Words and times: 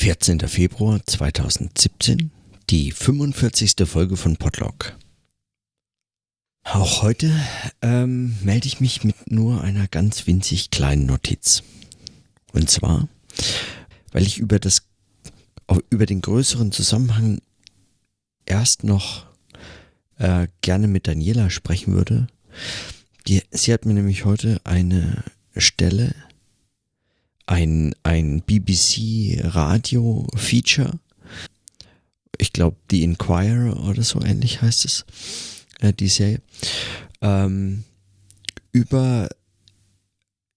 14. 0.00 0.38
Februar 0.46 1.04
2017, 1.04 2.30
die 2.70 2.92
45. 2.92 3.74
Folge 3.84 4.16
von 4.16 4.36
Podlog. 4.36 4.96
Auch 6.62 7.02
heute 7.02 7.34
ähm, 7.82 8.36
melde 8.44 8.68
ich 8.68 8.78
mich 8.78 9.02
mit 9.02 9.28
nur 9.28 9.60
einer 9.60 9.88
ganz 9.88 10.28
winzig 10.28 10.70
kleinen 10.70 11.06
Notiz. 11.06 11.64
Und 12.52 12.70
zwar, 12.70 13.08
weil 14.12 14.22
ich 14.22 14.38
über, 14.38 14.60
das, 14.60 14.86
über 15.90 16.06
den 16.06 16.20
größeren 16.20 16.70
Zusammenhang 16.70 17.40
erst 18.46 18.84
noch 18.84 19.26
äh, 20.18 20.46
gerne 20.60 20.86
mit 20.86 21.08
Daniela 21.08 21.50
sprechen 21.50 21.92
würde. 21.94 22.28
Die, 23.26 23.42
sie 23.50 23.72
hat 23.72 23.84
mir 23.84 23.94
nämlich 23.94 24.24
heute 24.24 24.60
eine 24.62 25.24
Stelle 25.56 26.14
ein, 27.48 27.94
ein 28.02 28.42
BBC-Radio-Feature. 28.42 30.98
Ich 32.36 32.52
glaube, 32.52 32.76
The 32.90 33.02
Inquirer 33.02 33.82
oder 33.84 34.02
so 34.02 34.20
ähnlich 34.22 34.60
heißt 34.62 34.84
es, 34.84 35.06
äh, 35.80 35.94
die 35.94 36.08
Serie. 36.08 36.42
Ähm, 37.20 37.82
über, 38.70 39.28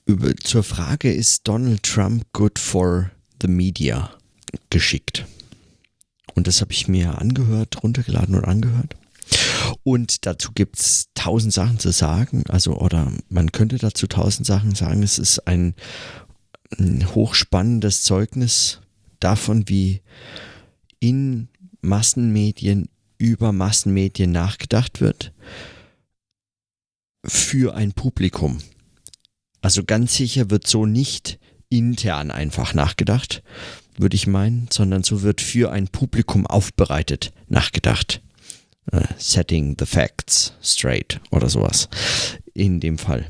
über 0.05 0.35
zur 0.35 0.61
Frage, 0.63 1.11
ist 1.11 1.47
Donald 1.47 1.81
Trump 1.83 2.25
good 2.33 2.59
for 2.59 3.09
the 3.41 3.47
media 3.47 4.11
geschickt. 4.69 5.25
Und 6.35 6.45
das 6.47 6.59
habe 6.61 6.73
ich 6.73 6.89
mir 6.89 7.19
angehört, 7.19 7.83
runtergeladen 7.83 8.35
und 8.35 8.45
angehört. 8.45 8.95
Und 9.83 10.25
dazu 10.25 10.51
gibt 10.53 10.79
es 10.79 11.07
tausend 11.13 11.53
Sachen 11.53 11.79
zu 11.79 11.91
sagen, 11.91 12.43
also 12.49 12.77
oder 12.77 13.11
man 13.29 13.51
könnte 13.51 13.77
dazu 13.77 14.07
tausend 14.07 14.45
Sachen 14.45 14.75
sagen. 14.75 15.03
Es 15.03 15.19
ist 15.19 15.47
ein 15.47 15.75
ein 16.77 17.13
hochspannendes 17.13 18.03
Zeugnis 18.03 18.81
davon, 19.19 19.67
wie 19.67 20.01
in 20.99 21.49
Massenmedien 21.81 22.89
über 23.17 23.51
Massenmedien 23.51 24.31
nachgedacht 24.31 25.01
wird 25.01 25.33
für 27.25 27.75
ein 27.75 27.93
Publikum. 27.93 28.59
Also 29.61 29.83
ganz 29.83 30.15
sicher 30.15 30.49
wird 30.49 30.65
so 30.67 30.85
nicht 30.85 31.39
intern 31.69 32.31
einfach 32.31 32.73
nachgedacht, 32.73 33.43
würde 33.97 34.15
ich 34.15 34.27
meinen, 34.27 34.67
sondern 34.71 35.03
so 35.03 35.21
wird 35.21 35.39
für 35.41 35.71
ein 35.71 35.87
Publikum 35.87 36.47
aufbereitet 36.47 37.31
nachgedacht. 37.47 38.21
Uh, 38.91 39.03
setting 39.19 39.75
the 39.77 39.85
facts 39.85 40.53
straight 40.63 41.21
oder 41.29 41.49
sowas 41.49 41.87
in 42.55 42.79
dem 42.79 42.97
Fall. 42.97 43.27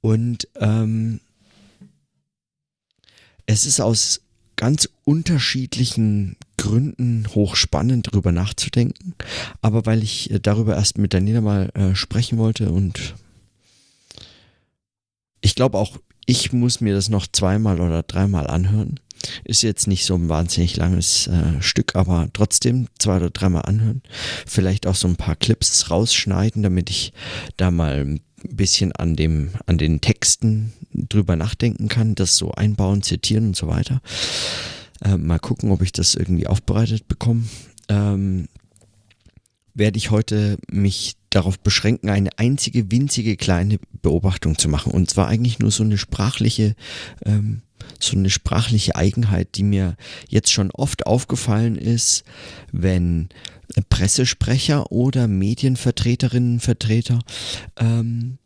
Und 0.00 0.46
ähm, 0.54 1.20
es 3.50 3.66
ist 3.66 3.80
aus 3.80 4.20
ganz 4.54 4.88
unterschiedlichen 5.04 6.36
Gründen 6.56 7.26
hochspannend, 7.34 8.06
darüber 8.06 8.30
nachzudenken. 8.30 9.14
Aber 9.60 9.86
weil 9.86 10.02
ich 10.02 10.30
äh, 10.30 10.38
darüber 10.40 10.76
erst 10.76 10.98
mit 10.98 11.14
Daniela 11.14 11.40
mal 11.40 11.70
äh, 11.74 11.94
sprechen 11.96 12.38
wollte 12.38 12.70
und 12.70 13.14
ich 15.40 15.54
glaube 15.54 15.78
auch, 15.78 15.96
ich 16.26 16.52
muss 16.52 16.80
mir 16.80 16.94
das 16.94 17.08
noch 17.08 17.26
zweimal 17.26 17.80
oder 17.80 18.02
dreimal 18.02 18.46
anhören. 18.46 19.00
Ist 19.44 19.62
jetzt 19.62 19.86
nicht 19.86 20.04
so 20.04 20.14
ein 20.14 20.28
wahnsinnig 20.28 20.76
langes 20.76 21.26
äh, 21.26 21.60
Stück, 21.60 21.96
aber 21.96 22.28
trotzdem 22.32 22.86
zwei 22.98 23.16
oder 23.16 23.30
dreimal 23.30 23.62
anhören. 23.62 24.02
Vielleicht 24.46 24.86
auch 24.86 24.94
so 24.94 25.08
ein 25.08 25.16
paar 25.16 25.36
Clips 25.36 25.90
rausschneiden, 25.90 26.62
damit 26.62 26.88
ich 26.88 27.12
da 27.56 27.70
mal 27.70 28.00
ein 28.00 28.20
bisschen 28.48 28.92
an 28.92 29.16
dem, 29.16 29.50
an 29.66 29.78
den 29.78 30.00
Texten 30.00 30.72
drüber 30.92 31.36
nachdenken 31.36 31.88
kann, 31.88 32.14
das 32.14 32.36
so 32.36 32.52
einbauen, 32.52 33.02
zitieren 33.02 33.48
und 33.48 33.56
so 33.56 33.68
weiter. 33.68 34.00
Äh, 35.02 35.16
mal 35.16 35.38
gucken, 35.38 35.70
ob 35.70 35.82
ich 35.82 35.92
das 35.92 36.14
irgendwie 36.14 36.46
aufbereitet 36.46 37.08
bekomme. 37.08 37.44
Ähm, 37.88 38.48
werde 39.74 39.98
ich 39.98 40.10
heute 40.10 40.58
mich 40.70 41.14
darauf 41.30 41.58
beschränken, 41.58 42.10
eine 42.10 42.30
einzige 42.38 42.90
winzige 42.90 43.36
kleine 43.36 43.78
Beobachtung 44.02 44.58
zu 44.58 44.68
machen. 44.68 44.92
Und 44.92 45.08
zwar 45.10 45.28
eigentlich 45.28 45.58
nur 45.58 45.70
so 45.70 45.84
eine 45.84 45.96
sprachliche, 45.96 46.74
ähm, 47.24 47.62
so 47.98 48.16
eine 48.16 48.30
sprachliche 48.30 48.96
Eigenheit, 48.96 49.56
die 49.56 49.62
mir 49.62 49.96
jetzt 50.28 50.52
schon 50.52 50.70
oft 50.70 51.06
aufgefallen 51.06 51.76
ist, 51.76 52.24
wenn 52.72 53.28
Pressesprecher 53.88 54.90
oder 54.90 55.28
Medienvertreterinnen, 55.28 56.60
Vertreter 56.60 57.20
ähm, 57.76 58.38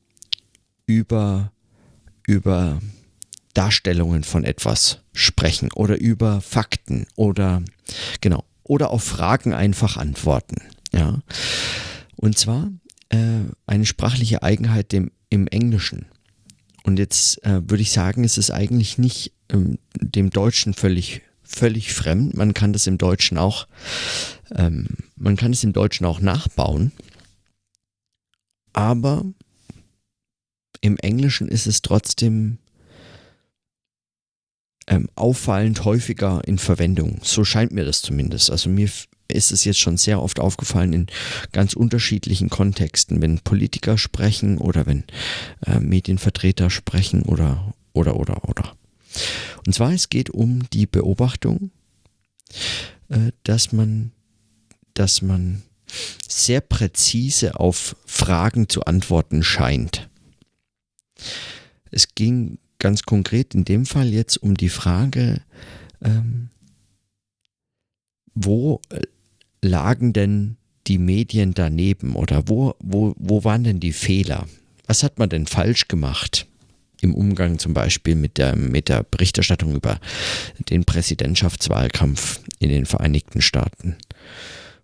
über 0.87 1.51
über 2.27 2.81
Darstellungen 3.55 4.25
von 4.25 4.45
etwas 4.45 5.01
sprechen 5.13 5.71
oder 5.73 6.01
über 6.01 6.41
Fakten 6.41 7.07
oder 7.17 7.63
genau 8.21 8.45
oder 8.65 8.91
auf 8.91 9.05
Fragen 9.05 9.53
einfach 9.53 9.97
antworten. 9.97 10.57
Ja. 10.93 11.21
Und 12.17 12.39
zwar 12.39 12.71
äh, 13.11 13.45
eine 13.67 13.87
sprachliche 13.87 14.43
Eigenheit 14.43 14.93
dem, 14.93 15.11
im 15.29 15.47
Englischen. 15.47 16.07
Und 16.85 16.99
jetzt 16.99 17.43
äh, 17.45 17.69
würde 17.69 17.83
ich 17.83 17.91
sagen, 17.91 18.25
es 18.25 18.39
ist 18.39 18.51
eigentlich 18.51 18.99
nicht 18.99 19.33
ähm, 19.49 19.79
dem 19.99 20.31
Deutschen 20.31 20.75
völlig, 20.75 21.23
völlig 21.43 21.95
fremd. 21.95 22.35
Man 22.35 22.55
kann 22.55 22.73
das 22.73 22.87
im 22.87 22.99
Deutschen 22.99 23.39
auch, 23.39 23.67
ähm, 24.55 24.89
man 25.17 25.37
kann 25.37 25.53
es 25.53 25.65
im 25.65 25.73
Deutschen 25.73 26.07
auch 26.07 26.21
nachbauen. 26.21 26.93
Aber 28.75 29.25
im 30.83 30.99
Englischen 30.99 31.49
ist 31.49 31.67
es 31.67 31.81
trotzdem 31.81 32.59
ähm, 34.87 35.09
auffallend 35.15 35.85
häufiger 35.85 36.43
in 36.47 36.59
Verwendung. 36.59 37.21
So 37.23 37.45
scheint 37.45 37.73
mir 37.73 37.87
das 37.87 38.03
zumindest. 38.03 38.51
Also 38.51 38.69
mir 38.69 38.91
ist 39.29 39.53
es 39.53 39.65
jetzt 39.65 39.81
schon 39.81 39.97
sehr 39.97 40.23
oft 40.23 40.41
aufgefallen 40.41 40.93
in 40.93 41.07
ganz 41.53 41.75
unterschiedlichen 41.75 42.51
Kontexten, 42.51 43.23
wenn 43.23 43.41
Politiker 43.41 43.99
sprechen 43.99 44.59
oder 44.59 44.87
wenn 44.87 45.05
äh, 45.67 45.81
Medienvertreter 45.81 46.71
sprechen 46.71 47.23
oder 47.23 47.75
oder 47.93 48.17
oder 48.17 48.49
oder. 48.49 48.77
Und 49.67 49.75
zwar 49.75 49.93
es 49.93 50.11
geht 50.11 50.31
um 50.31 50.69
die 50.71 50.87
Beobachtung, 50.87 51.71
äh, 53.09 53.33
dass 53.45 53.73
man 53.73 54.13
dass 54.95 55.23
man 55.23 55.63
sehr 56.29 56.61
präzise 56.61 57.59
auf 57.59 57.97
Fragen 58.07 58.69
zu 58.69 58.85
antworten 58.85 59.43
scheint. 59.43 60.09
Es 61.91 62.15
ging 62.15 62.59
ganz 62.79 63.03
konkret 63.03 63.55
in 63.55 63.65
dem 63.65 63.87
Fall 63.87 64.09
jetzt 64.09 64.37
um 64.37 64.57
die 64.57 64.69
Frage, 64.69 65.41
ähm, 66.03 66.51
wo 68.35 68.81
äh, 68.91 69.01
lagen 69.63 70.13
denn 70.13 70.57
die 70.87 70.99
Medien 70.99 71.55
daneben 71.55 72.15
oder 72.15 72.49
wo, 72.49 72.75
wo, 72.81 73.15
wo 73.17 73.45
waren 73.45 73.65
denn 73.65 73.81
die 73.81 73.93
Fehler? 73.93 74.47
Was 74.87 75.03
hat 75.03 75.19
man 75.19 75.29
denn 75.29 75.47
falsch 75.47 75.89
gemacht 75.89 76.47
im 77.01 77.15
Umgang 77.15 77.59
zum 77.59 77.75
Beispiel 77.75 78.15
mit 78.15 78.39
der, 78.39 78.57
mit 78.57 78.89
der 78.89 79.03
Berichterstattung 79.03 79.75
über 79.75 79.99
den 80.69 80.85
Präsidentschaftswahlkampf 80.85 82.41
in 82.59 82.69
den 82.69 82.87
Vereinigten 82.87 83.41
Staaten 83.41 83.97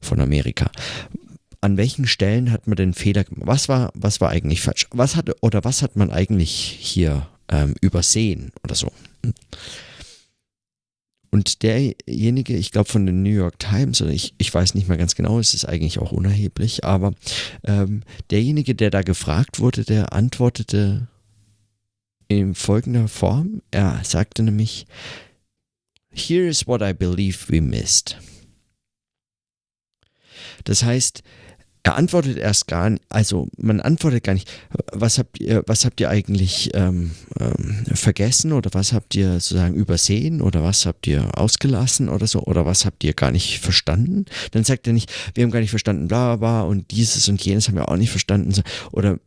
von 0.01 0.21
Amerika? 0.21 0.71
an 1.61 1.77
welchen 1.77 2.07
Stellen 2.07 2.51
hat 2.51 2.67
man 2.67 2.77
den 2.77 2.95
Fehler 2.95 3.25
gemacht? 3.25 3.47
Was 3.47 3.69
war, 3.69 3.91
was 3.95 4.21
war 4.21 4.31
eigentlich 4.31 4.63
falsch? 4.63 4.87
Was 4.93 5.17
hat, 5.17 5.31
oder 5.43 5.65
was 5.65 5.83
hat 5.83 5.97
man 5.97 6.11
eigentlich 6.11 6.51
hier 6.53 7.29
ähm, 7.49 7.75
übersehen 7.81 8.53
oder 8.65 8.75
so? 8.75 8.93
Und 11.31 11.63
derjenige, 11.63 12.57
ich 12.57 12.73
glaube 12.73 12.89
von 12.89 13.07
den 13.07 13.23
New 13.23 13.31
York 13.31 13.59
Times, 13.59 14.03
oder 14.03 14.11
ich, 14.11 14.35
ich 14.39 14.53
weiß 14.53 14.75
nicht 14.75 14.89
mehr 14.89 14.97
ganz 14.97 15.15
genau, 15.15 15.39
es 15.39 15.55
ist 15.55 15.65
eigentlich 15.65 16.01
auch 16.01 16.11
unerheblich, 16.11 16.85
aber 16.85 17.13
ähm, 17.65 18.03
derjenige, 18.31 18.75
der 18.75 18.91
da 18.91 19.03
gefragt 19.03 19.61
wurde, 19.61 19.85
der 19.85 20.13
antwortete 20.13 21.07
in 22.27 22.55
folgender 22.55 23.09
Form. 23.09 23.63
Er 23.71 24.01
sagte 24.05 24.43
nämlich, 24.43 24.87
Here 26.13 26.49
is 26.49 26.67
what 26.67 26.83
I 26.83 26.93
believe 26.93 27.49
we 27.49 27.61
missed. 27.61 28.19
Das 30.65 30.83
heißt, 30.83 31.23
er 31.83 31.97
antwortet 31.97 32.37
erst 32.37 32.67
gar 32.67 32.91
nicht, 32.91 33.03
also 33.09 33.49
man 33.57 33.81
antwortet 33.81 34.25
gar 34.25 34.35
nicht, 34.35 34.51
was 34.93 35.19
habt 35.19 35.41
ihr, 35.41 35.63
was 35.67 35.85
habt 35.85 36.01
ihr 36.01 36.11
eigentlich 36.11 36.71
ähm, 36.75 37.13
ähm, 37.39 37.85
vergessen 37.95 38.53
oder 38.53 38.71
was 38.75 38.93
habt 38.93 39.15
ihr 39.15 39.35
sozusagen 39.35 39.75
übersehen 39.75 40.43
oder 40.43 40.63
was 40.63 40.85
habt 40.85 41.07
ihr 41.07 41.39
ausgelassen 41.39 42.09
oder 42.09 42.27
so 42.27 42.41
oder 42.41 42.67
was 42.67 42.85
habt 42.85 43.03
ihr 43.05 43.15
gar 43.15 43.31
nicht 43.31 43.61
verstanden? 43.61 44.27
Dann 44.51 44.65
sagt 44.65 44.87
er 44.87 44.93
nicht, 44.93 45.11
wir 45.35 45.45
haben 45.45 45.51
gar 45.51 45.61
nicht 45.61 45.71
verstanden, 45.71 46.09
bla 46.09 46.37
bla 46.37 46.63
und 46.63 46.91
dieses 46.91 47.29
und 47.29 47.43
jenes 47.43 47.69
haben 47.69 47.77
wir 47.77 47.89
auch 47.89 47.97
nicht 47.97 48.11
verstanden 48.11 48.63
oder 48.93 49.19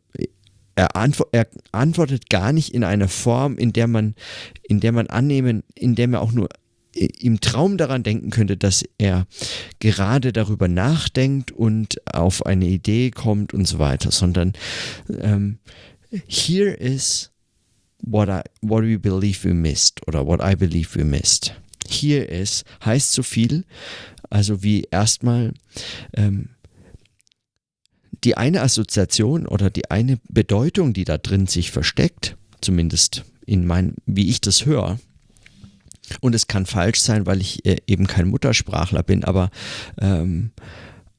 er, 0.76 0.96
antwo 0.96 1.26
er 1.32 1.48
antwortet 1.72 2.30
gar 2.30 2.52
nicht 2.52 2.74
in 2.74 2.84
einer 2.84 3.08
Form, 3.08 3.58
in 3.58 3.74
der 3.74 3.88
man, 3.88 4.16
in 4.64 4.80
der 4.80 4.92
man 4.92 5.08
annehmen, 5.08 5.64
in 5.76 5.96
der 5.96 6.08
man 6.08 6.20
auch 6.20 6.32
nur 6.32 6.50
im 6.94 7.42
Traum 7.42 7.78
daran 7.78 8.04
denken 8.04 8.30
könnte, 8.30 8.58
dass 8.58 8.84
er 8.98 9.26
gerade 9.80 10.32
darüber 10.32 10.68
nachdenkt 10.68 11.52
und 11.52 12.02
auf 12.14 12.46
eine 12.46 12.68
Idee 12.68 13.12
kommt 13.12 13.54
und 13.54 13.68
so 13.68 13.80
weiter, 13.80 14.12
sondern 14.12 14.54
ähm, 15.20 15.60
here 16.28 16.72
is 16.72 17.32
what 18.02 18.30
I 18.30 18.42
what 18.62 18.84
we 18.84 19.00
believe 19.00 19.44
we 19.48 19.54
missed 19.54 20.08
oder 20.08 20.26
what 20.28 20.42
I 20.44 20.56
believe 20.56 20.98
we 20.98 21.04
missed. 21.04 21.54
here 21.88 22.24
is 22.24 22.64
heißt 22.84 23.14
so 23.14 23.24
viel, 23.24 23.66
also 24.30 24.64
wie 24.64 24.88
erstmal 24.92 25.54
ähm, 26.14 26.50
die 28.24 28.38
eine 28.38 28.62
Assoziation 28.62 29.48
oder 29.48 29.70
die 29.70 29.92
eine 29.92 30.18
Bedeutung, 30.30 30.94
die 30.94 31.04
da 31.04 31.18
drin 31.18 31.48
sich 31.48 31.72
versteckt, 31.72 32.38
zumindest 32.62 33.26
in 33.46 33.66
mein, 33.66 33.96
wie 34.06 34.30
ich 34.30 34.40
das 34.40 34.66
höre, 34.66 35.00
und 36.22 36.36
es 36.36 36.48
kann 36.48 36.66
falsch 36.66 37.02
sein, 37.02 37.26
weil 37.26 37.42
ich 37.42 37.66
äh, 37.66 37.78
eben 37.88 38.08
kein 38.08 38.28
Muttersprachler 38.28 39.04
bin, 39.04 39.24
aber, 39.24 39.50
ähm, 40.00 40.52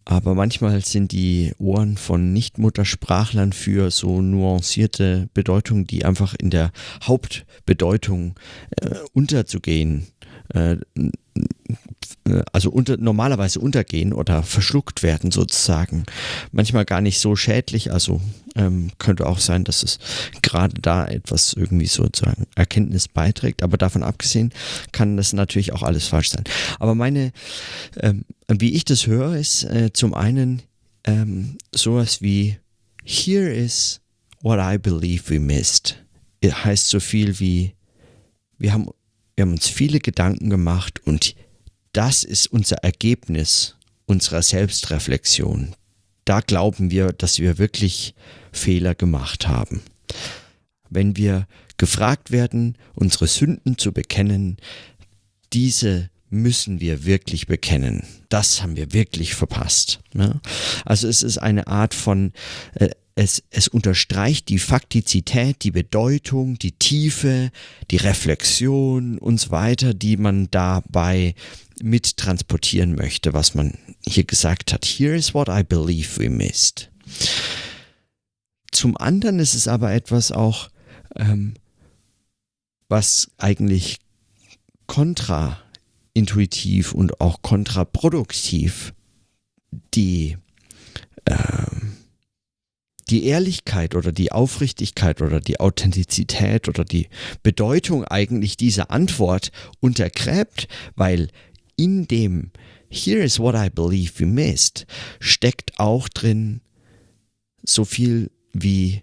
aber 0.05 0.35
manchmal 0.35 0.85
sind 0.85 1.13
die 1.13 1.53
Ohren 1.59 1.97
von 1.97 2.33
Nicht-Muttersprachlern 2.33 3.53
für 3.53 3.91
so 3.91 4.21
nuancierte 4.21 5.29
Bedeutungen, 5.33 5.87
die 5.87 6.05
einfach 6.05 6.35
in 6.35 6.51
der 6.51 6.73
Hauptbedeutung 7.03 8.35
äh, 8.81 8.97
unterzugehen 9.13 10.07
äh, 10.53 10.77
äh, 12.27 12.43
also 12.53 12.71
unter, 12.71 12.97
normalerweise 12.97 13.61
untergehen 13.61 14.13
oder 14.13 14.43
verschluckt 14.43 15.03
werden 15.03 15.31
sozusagen. 15.31 16.05
Manchmal 16.53 16.85
gar 16.85 17.01
nicht 17.01 17.19
so 17.19 17.37
schädlich, 17.37 17.93
also 17.93 18.21
ähm, 18.55 18.91
könnte 18.99 19.27
auch 19.27 19.39
sein, 19.39 19.65
dass 19.65 19.83
es 19.83 19.99
gerade 20.43 20.81
da 20.81 21.07
etwas 21.07 21.53
irgendwie 21.55 21.87
sozusagen 21.87 22.47
Erkenntnis 22.55 23.09
beiträgt, 23.09 23.63
aber 23.63 23.77
davon 23.77 24.03
abgesehen 24.03 24.53
kann 24.93 25.17
das 25.17 25.33
natürlich 25.33 25.73
auch 25.73 25.83
alles 25.83 26.07
falsch 26.07 26.31
sein. 26.31 26.45
Aber 26.79 26.95
meine, 26.95 27.33
ähm, 28.01 28.25
wie 28.49 28.75
ich 28.75 28.85
das 28.85 29.07
höre, 29.07 29.37
ist 29.37 29.65
äh, 29.65 29.93
zum 29.93 30.15
einen 30.15 30.63
ähm, 31.05 31.59
sowas 31.75 32.23
wie 32.23 32.59
Here 33.05 33.51
is 33.51 34.01
what 34.41 34.59
I 34.61 34.79
believe 34.79 35.29
we 35.29 35.41
missed. 35.41 35.97
Heißt 36.45 36.89
so 36.89 37.01
viel 37.01 37.41
wie 37.41 37.75
wir 38.59 38.73
haben, 38.73 38.89
wir 39.35 39.43
haben 39.43 39.53
uns 39.53 39.67
viele 39.67 39.99
Gedanken 39.99 40.51
gemacht 40.51 41.01
und 41.07 41.35
das 41.93 42.23
ist 42.23 42.49
unser 42.49 42.77
Ergebnis 42.79 43.77
unserer 44.07 44.43
Selbstreflexion. 44.43 45.75
Da 46.25 46.41
glauben 46.41 46.91
wir, 46.91 47.13
dass 47.13 47.39
wir 47.39 47.59
wirklich 47.59 48.15
Fehler 48.53 48.95
gemacht 48.95 49.47
haben. 49.47 49.83
Wenn 50.91 51.17
wir 51.17 51.47
gefragt 51.77 52.31
werden, 52.31 52.77
unsere 52.95 53.27
Sünden 53.27 53.79
zu 53.79 53.93
bekennen, 53.93 54.57
diese 55.53 56.11
müssen 56.31 56.81
wir 56.81 57.05
wirklich 57.05 57.47
bekennen. 57.47 58.05
Das 58.29 58.63
haben 58.63 58.77
wir 58.77 58.93
wirklich 58.93 59.35
verpasst. 59.35 60.01
Ne? 60.13 60.41
Also 60.85 61.09
es 61.09 61.23
ist 61.23 61.39
eine 61.39 61.67
Art 61.67 61.95
von, 61.95 62.33
äh, 62.75 62.91
es, 63.17 63.43
es 63.51 63.69
unterstreicht 63.69 64.49
die 64.49 64.59
Faktizität, 64.59 65.63
die 65.63 65.71
Bedeutung, 65.71 66.59
die 66.59 66.73
Tiefe, 66.73 67.51
die 67.91 67.97
Reflexion 67.97 69.19
und 69.19 69.39
so 69.39 69.51
weiter, 69.51 69.95
die 69.95 70.17
man 70.17 70.51
dabei 70.51 71.35
mit 71.81 72.17
transportieren 72.17 72.95
möchte, 72.95 73.33
was 73.33 73.55
man 73.55 73.79
hier 74.07 74.25
gesagt 74.25 74.73
hat. 74.73 74.85
Here 74.85 75.15
is 75.15 75.35
what 75.35 75.49
I 75.49 75.63
believe 75.63 76.21
we 76.21 76.29
missed. 76.29 76.91
Zum 78.73 78.97
anderen 78.97 79.39
ist 79.39 79.55
es 79.55 79.69
aber 79.69 79.93
etwas 79.93 80.33
auch, 80.33 80.69
ähm, 81.15 81.55
was 82.89 83.31
eigentlich 83.39 83.99
kontraintuitiv 84.87 86.93
und 86.93 87.21
auch 87.21 87.43
kontraproduktiv 87.43 88.93
die 89.95 90.37
ähm, 91.27 91.74
die 93.11 93.27
Ehrlichkeit 93.27 93.95
oder 93.95 94.13
die 94.13 94.33
Aufrichtigkeit 94.33 95.21
oder 95.21 95.41
die 95.41 95.61
Authentizität 95.61 96.69
oder 96.69 96.85
die 96.85 97.09
Bedeutung 97.43 98.05
eigentlich 98.05 98.57
dieser 98.57 98.91
Antwort 98.91 99.51
untergräbt, 99.81 100.69
weil 100.97 101.29
in 101.77 102.07
dem 102.07 102.51
Here 102.89 103.23
is 103.23 103.41
what 103.41 103.57
I 103.57 103.71
believe 103.71 104.21
we 104.21 104.27
missed 104.27 104.87
steckt 105.19 105.79
auch 105.79 106.09
drin 106.09 106.61
so 107.67 107.85
viel 107.85 108.31
wie 108.53 109.03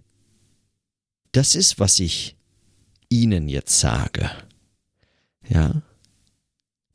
das 1.33 1.55
ist, 1.55 1.79
was 1.79 1.99
ich 1.99 2.37
Ihnen 3.09 3.49
jetzt 3.49 3.79
sage. 3.79 4.31
Ja. 5.49 5.81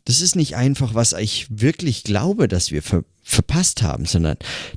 Das 0.07 0.21
ist 0.21 0.37
nicht 0.37 0.57
einfach, 0.57 0.95
was 0.95 1.13
ich 1.13 1.47
wirklich 1.51 2.05
glaube, 2.05 2.49
dass 2.49 2.71
wir 2.71 2.83
ver 2.83 3.05
verpasst 3.23 3.83
haben, 3.83 4.05
sondern 4.05 4.37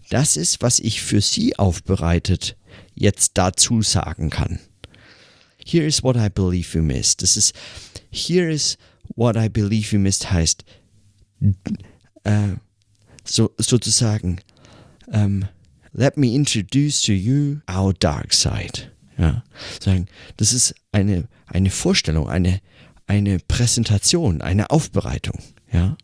das 0.09 0.35
ist, 0.35 0.63
was 0.63 0.79
ich 0.79 1.03
für 1.03 1.21
Sie 1.21 1.59
aufbereitet 1.59 2.57
jetzt 2.95 3.33
dazu 3.35 3.83
sagen 3.83 4.31
kann. 4.31 4.59
Here 5.63 5.85
is 5.85 6.01
what 6.01 6.15
I 6.15 6.29
believe 6.29 6.73
we 6.73 6.81
missed. 6.81 7.21
Das 7.21 7.37
ist, 7.37 7.53
here 8.11 8.51
is 8.51 8.75
what 9.15 9.35
I 9.35 9.49
believe 9.49 9.91
we 9.91 9.99
missed 9.99 10.31
heißt, 10.31 10.65
äh, 12.23 12.55
so, 13.23 13.51
sozusagen, 13.59 14.39
ähm, 15.11 15.45
let 15.93 16.17
me 16.17 16.33
introduce 16.33 17.03
to 17.03 17.11
you 17.11 17.57
our 17.69 17.93
dark 17.93 18.33
side. 18.33 18.91
Ja, 19.19 19.43
sagen, 19.79 20.07
das 20.37 20.53
ist 20.53 20.73
eine, 20.91 21.27
eine 21.45 21.69
Vorstellung, 21.69 22.27
eine, 22.27 22.61
eine 23.09 23.39
Präsentation, 23.39 24.41
eine 24.41 24.69
Aufbereitung, 24.69 25.39
ja. 25.71 25.97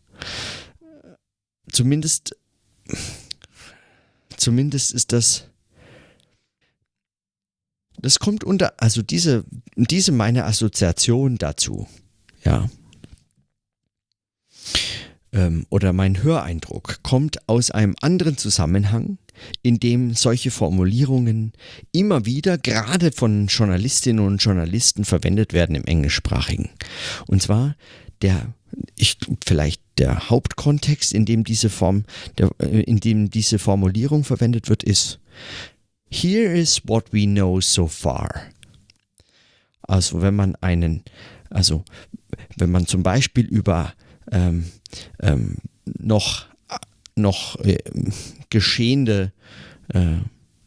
Zumindest, 1.70 2.36
zumindest 4.36 4.92
ist 4.92 5.12
das, 5.12 5.44
das 7.98 8.18
kommt 8.18 8.42
unter, 8.42 8.74
also 8.78 9.02
diese, 9.02 9.44
diese 9.76 10.10
meine 10.10 10.46
Assoziation 10.46 11.38
dazu, 11.38 11.86
ja. 12.44 12.68
Ähm, 15.32 15.64
oder 15.70 15.92
mein 15.92 16.24
Höreindruck 16.24 17.04
kommt 17.04 17.48
aus 17.48 17.70
einem 17.70 17.94
anderen 18.00 18.36
Zusammenhang, 18.36 19.18
in 19.62 19.78
dem 19.80 20.14
solche 20.14 20.50
Formulierungen 20.50 21.52
immer 21.92 22.26
wieder 22.26 22.58
gerade 22.58 23.12
von 23.12 23.46
Journalistinnen 23.46 24.24
und 24.24 24.38
Journalisten 24.38 25.04
verwendet 25.04 25.52
werden 25.52 25.76
im 25.76 25.84
englischsprachigen. 25.84 26.70
Und 27.26 27.42
zwar 27.42 27.76
der 28.22 28.54
ich, 28.96 29.18
vielleicht 29.44 29.80
der 29.98 30.30
Hauptkontext, 30.30 31.12
in 31.12 31.24
dem 31.24 31.44
diese 31.44 31.70
Form, 31.70 32.04
der, 32.38 32.50
äh, 32.58 32.82
in 32.82 33.00
dem 33.00 33.30
diese 33.30 33.58
Formulierung 33.58 34.24
verwendet 34.24 34.68
wird, 34.68 34.82
ist 34.82 35.18
Here 36.08 36.52
is 36.52 36.82
what 36.86 37.12
we 37.12 37.24
know 37.24 37.60
so 37.60 37.86
far. 37.86 38.42
Also 39.82 40.22
wenn 40.22 40.36
man 40.36 40.54
einen, 40.56 41.02
also 41.50 41.84
wenn 42.56 42.70
man 42.70 42.86
zum 42.86 43.02
Beispiel 43.02 43.46
über 43.46 43.92
ähm, 44.30 44.66
ähm, 45.20 45.56
noch 45.84 46.46
noch 47.16 47.58
äh, 47.60 47.78
geschehende 48.50 49.32
äh, 49.88 50.18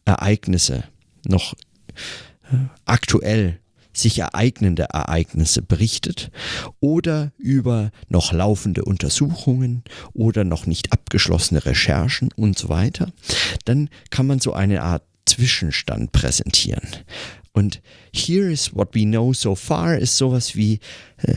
Ereignisse, 0.06 0.84
noch 1.26 1.54
äh, 2.52 2.58
aktuell 2.86 3.60
sich 3.94 4.20
ereignende 4.20 4.84
Ereignisse 4.84 5.62
berichtet 5.62 6.32
oder 6.80 7.32
über 7.38 7.92
noch 8.08 8.32
laufende 8.32 8.86
Untersuchungen 8.86 9.84
oder 10.14 10.44
noch 10.44 10.66
nicht 10.66 10.94
abgeschlossene 10.94 11.66
Recherchen 11.66 12.30
und 12.36 12.58
so 12.58 12.70
weiter, 12.70 13.12
dann 13.66 13.90
kann 14.10 14.28
man 14.28 14.40
so 14.40 14.54
eine 14.54 14.84
Art 14.84 15.04
Zwischenstand 15.26 16.12
präsentieren. 16.12 16.88
Und 17.52 17.82
here 18.14 18.50
is 18.52 18.74
what 18.76 18.96
we 18.96 19.04
know 19.04 19.34
so 19.34 19.56
far 19.56 19.98
ist 19.98 20.18
sowas 20.18 20.56
wie 20.56 20.80
äh, 21.18 21.36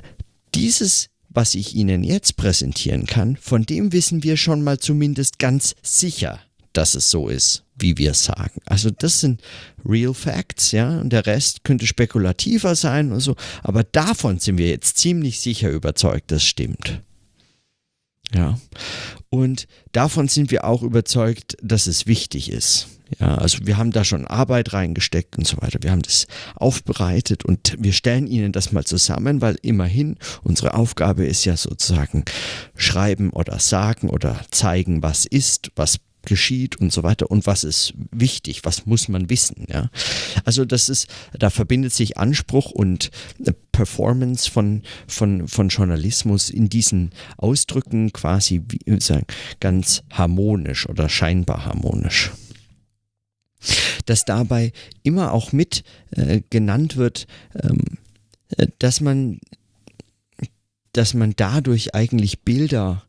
dieses 0.54 1.08
was 1.34 1.54
ich 1.54 1.74
Ihnen 1.74 2.02
jetzt 2.02 2.36
präsentieren 2.36 3.06
kann, 3.06 3.36
von 3.36 3.64
dem 3.64 3.92
wissen 3.92 4.22
wir 4.22 4.36
schon 4.36 4.62
mal 4.62 4.78
zumindest 4.78 5.38
ganz 5.38 5.74
sicher, 5.82 6.40
dass 6.72 6.94
es 6.94 7.10
so 7.10 7.28
ist, 7.28 7.64
wie 7.76 7.98
wir 7.98 8.14
sagen. 8.14 8.60
Also 8.66 8.90
das 8.90 9.20
sind 9.20 9.40
Real 9.84 10.14
Facts, 10.14 10.72
ja, 10.72 11.00
und 11.00 11.10
der 11.10 11.26
Rest 11.26 11.64
könnte 11.64 11.86
spekulativer 11.86 12.74
sein 12.74 13.12
und 13.12 13.20
so, 13.20 13.36
aber 13.62 13.84
davon 13.84 14.38
sind 14.38 14.58
wir 14.58 14.68
jetzt 14.68 14.98
ziemlich 14.98 15.40
sicher 15.40 15.70
überzeugt, 15.70 16.30
das 16.30 16.44
stimmt. 16.44 17.02
Ja. 18.34 18.58
Und 19.30 19.66
davon 19.92 20.28
sind 20.28 20.50
wir 20.50 20.64
auch 20.64 20.82
überzeugt, 20.82 21.56
dass 21.62 21.86
es 21.86 22.06
wichtig 22.06 22.50
ist. 22.50 22.88
Ja, 23.18 23.34
also 23.36 23.58
wir 23.64 23.76
haben 23.76 23.90
da 23.90 24.04
schon 24.04 24.26
Arbeit 24.26 24.72
reingesteckt 24.72 25.36
und 25.36 25.46
so 25.46 25.60
weiter. 25.60 25.78
Wir 25.82 25.90
haben 25.90 26.02
das 26.02 26.26
aufbereitet 26.54 27.44
und 27.44 27.76
wir 27.78 27.92
stellen 27.92 28.26
Ihnen 28.26 28.52
das 28.52 28.72
mal 28.72 28.84
zusammen, 28.84 29.40
weil 29.40 29.56
immerhin 29.62 30.16
unsere 30.42 30.74
Aufgabe 30.74 31.26
ist 31.26 31.44
ja 31.44 31.56
sozusagen 31.56 32.24
schreiben 32.74 33.30
oder 33.30 33.58
sagen 33.58 34.08
oder 34.08 34.40
zeigen, 34.50 35.02
was 35.02 35.26
ist, 35.26 35.70
was 35.76 35.98
geschieht 36.26 36.76
und 36.76 36.92
so 36.92 37.02
weiter. 37.02 37.30
Und 37.30 37.46
was 37.46 37.64
ist 37.64 37.94
wichtig, 38.10 38.64
was 38.64 38.86
muss 38.86 39.08
man 39.08 39.30
wissen, 39.30 39.66
ja. 39.68 39.90
Also 40.44 40.64
das 40.64 40.88
ist, 40.88 41.08
da 41.38 41.50
verbindet 41.50 41.92
sich 41.92 42.18
Anspruch 42.18 42.70
und 42.70 43.10
Performance 43.72 44.50
von, 44.50 44.82
von, 45.06 45.48
von 45.48 45.68
Journalismus 45.68 46.50
in 46.50 46.68
diesen 46.68 47.10
Ausdrücken 47.36 48.12
quasi 48.12 48.62
wie 48.68 49.00
sagen, 49.00 49.26
ganz 49.60 50.02
harmonisch 50.10 50.88
oder 50.88 51.08
scheinbar 51.08 51.64
harmonisch. 51.64 52.30
Dass 54.06 54.24
dabei 54.24 54.72
immer 55.02 55.32
auch 55.32 55.52
mit 55.52 55.84
äh, 56.10 56.42
genannt 56.50 56.96
wird, 56.96 57.26
ähm, 57.62 57.80
äh, 58.56 58.66
dass 58.78 59.00
man 59.00 59.38
dass 60.92 61.14
man 61.14 61.32
dadurch 61.36 61.94
eigentlich 61.94 62.40
Bilder 62.40 63.04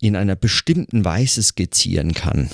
in 0.00 0.16
einer 0.16 0.36
bestimmten 0.36 1.04
Weise 1.04 1.42
skizzieren 1.42 2.14
kann, 2.14 2.50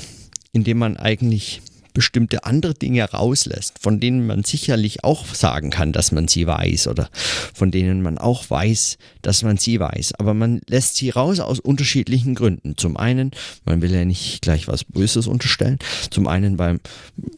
indem 0.53 0.79
man 0.79 0.97
eigentlich 0.97 1.63
bestimmte 1.97 2.45
andere 2.45 2.75
Dinge 2.75 3.03
rauslässt, 3.05 3.79
von 3.81 4.01
denen 4.01 4.27
man 4.27 4.45
sicherlich 4.45 5.03
auch 5.03 5.35
sagen 5.35 5.71
kann, 5.71 5.95
dass 5.95 6.13
man 6.13 6.29
sie 6.29 6.47
weiß 6.47 6.89
oder 6.89 7.09
von 7.55 7.71
denen 7.71 8.03
man 8.03 8.19
auch 8.19 8.51
weiß, 8.51 8.99
dass 9.23 9.43
man 9.43 9.57
sie 9.57 9.81
weiß. 9.81 10.13
Aber 10.19 10.35
man 10.35 10.61
lässt 10.69 10.97
sie 10.97 11.09
raus 11.09 11.41
aus 11.41 11.59
unterschiedlichen 11.59 12.35
Gründen. 12.35 12.77
Zum 12.77 12.99
einen, 12.99 13.31
man 13.65 13.81
will 13.81 13.95
ja 13.95 14.05
nicht 14.05 14.43
gleich 14.43 14.69
was 14.69 14.85
Böses 14.85 15.27
unterstellen. 15.27 15.79
Zum 16.11 16.29
einen, 16.29 16.59
weil 16.59 16.81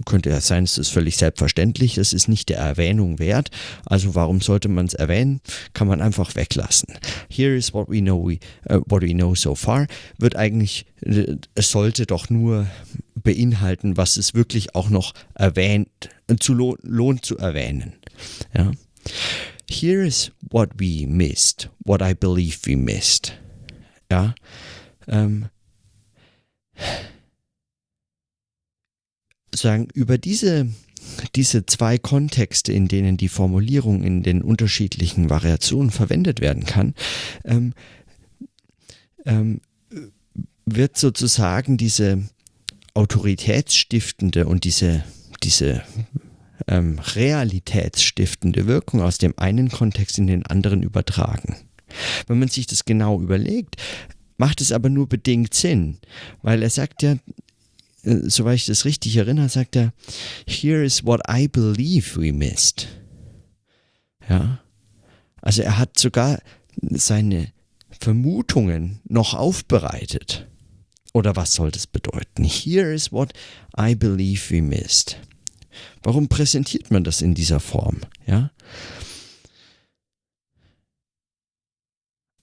könnte 0.07 0.31
ja 0.31 0.41
sein, 0.41 0.65
es 0.65 0.77
ist 0.77 0.89
völlig 0.89 1.17
selbstverständlich, 1.19 1.97
es 1.97 2.13
ist 2.13 2.27
nicht 2.27 2.49
der 2.49 2.59
Erwähnung 2.59 3.21
wert. 3.21 3.53
Also 3.87 4.17
warum 4.17 4.41
sollte 4.41 4.69
man 4.69 4.87
es 4.87 4.95
erwähnen? 4.95 5.41
Kann 5.73 5.87
man 5.87 6.01
einfach 6.01 6.35
weglassen. 6.35 6.95
Here 7.31 7.55
is 7.55 7.73
what 7.73 7.89
we 7.89 8.01
know, 8.01 8.27
we, 8.27 8.41
uh, 8.69 8.81
what 8.87 9.03
we 9.03 9.13
know 9.13 9.37
so 9.37 9.55
far 9.55 9.87
wird 10.19 10.35
eigentlich, 10.35 10.85
äh, 11.03 11.37
es 11.55 11.71
sollte 11.71 12.07
doch 12.07 12.29
nur 12.29 12.67
beinhalten, 13.23 13.97
was 13.97 14.17
es 14.17 14.35
wirklich 14.35 14.48
auch 14.75 14.91
noch 14.91 15.15
erwähnt, 15.35 15.89
zu 16.41 16.55
lohnt, 16.55 16.81
lohnt 16.83 17.25
zu 17.25 17.39
erwähnen. 17.39 17.95
Ja. 18.55 18.73
Here 19.71 20.07
is 20.07 20.33
what 20.51 20.71
we 20.79 21.07
missed, 21.07 21.71
what 21.85 22.01
I 22.03 22.15
believe 22.15 22.59
we 22.65 22.77
missed. 22.77 23.39
Ja. 24.11 24.35
Ähm, 25.07 25.49
sagen, 29.55 29.89
über 29.95 30.19
diese, 30.19 30.69
diese 31.35 31.67
zwei 31.67 31.99
Kontexte, 31.99 32.73
in 32.73 32.89
denen 32.89 33.17
die 33.17 33.29
Formulierung 33.29 34.03
in 34.03 34.23
den 34.23 34.43
unterschiedlichen 34.43 35.31
Variationen 35.31 35.91
verwendet 35.91 36.41
werden 36.41 36.65
kann, 36.65 36.95
ähm, 37.45 37.75
ähm, 39.25 39.61
wird 40.65 40.97
sozusagen 40.97 41.77
diese 41.77 42.23
autoritätsstiftende 42.95 44.47
und 44.47 44.65
diese, 44.65 45.05
diese 45.43 45.83
ähm, 46.67 46.99
realitätsstiftende 46.99 48.67
Wirkung 48.67 49.03
aus 49.03 49.19
dem 49.19 49.35
einen 49.39 49.71
Kontext 49.71 50.19
in 50.19 50.27
den 50.27 50.45
anderen 50.47 50.83
übertragen. 50.83 51.57
Wenn 52.27 52.39
man 52.39 52.49
sich 52.49 52.67
das 52.67 52.85
genau 52.85 53.21
überlegt, 53.21 53.77
macht 54.37 54.61
es 54.61 54.73
aber 54.73 54.89
nur 54.89 55.09
bedingt 55.09 55.55
Sinn, 55.55 55.99
weil 56.43 56.63
er 56.63 56.71
sagt 56.71 57.03
ja, 57.03 57.13
äh, 58.03 58.17
soweit 58.25 58.57
ich 58.57 58.67
das 58.67 58.85
richtig 58.85 59.17
erinnere, 59.17 59.49
sagt 59.49 59.77
er, 59.77 59.93
here 60.47 60.85
is 60.85 61.05
what 61.05 61.21
I 61.31 61.49
believe 61.49 62.21
we 62.21 62.33
missed. 62.33 62.89
Ja, 64.29 64.61
also 65.41 65.63
er 65.63 65.79
hat 65.79 65.99
sogar 65.99 66.41
seine 66.81 67.53
Vermutungen 67.99 69.01
noch 69.05 69.35
aufbereitet. 69.35 70.47
Oder 71.13 71.37
was 71.37 71.53
soll 71.53 71.71
das 71.71 71.87
bedeuten? 71.87 72.45
Here 72.45 72.93
is 72.93 73.13
what 73.13 73.33
I 73.79 73.95
believe 73.95 74.51
we 74.51 74.63
missed. 74.63 75.19
Warum 76.03 76.29
präsentiert 76.29 76.91
man 76.91 77.05
das 77.05 77.23
in 77.23 77.35
dieser 77.35 77.61
Form? 77.61 78.01
Ja? 78.27 78.51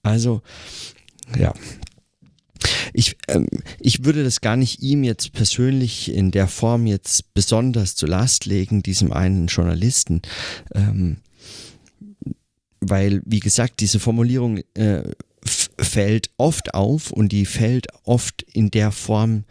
Also, 0.03 0.41
ja. 1.37 1.53
Ich, 2.93 3.17
ähm, 3.27 3.47
ich 3.79 4.05
würde 4.05 4.23
das 4.23 4.39
gar 4.39 4.55
nicht 4.55 4.81
ihm 4.81 5.03
jetzt 5.03 5.33
persönlich 5.33 6.11
in 6.11 6.31
der 6.31 6.47
Form 6.47 6.85
jetzt 6.85 7.33
besonders 7.33 7.95
zur 7.95 8.09
Last 8.09 8.45
legen, 8.45 8.83
diesem 8.83 9.11
einen 9.11 9.47
Journalisten. 9.47 10.21
Ähm, 10.73 11.17
weil, 12.79 13.21
wie 13.25 13.39
gesagt, 13.39 13.79
diese 13.79 13.99
Formulierung 13.99 14.59
äh, 14.75 15.03
fällt 15.79 16.29
oft 16.37 16.73
auf 16.73 17.11
und 17.11 17.31
die 17.31 17.45
fällt 17.45 17.87
oft 18.03 18.41
in 18.41 18.71
der 18.71 18.91
Form 18.91 19.45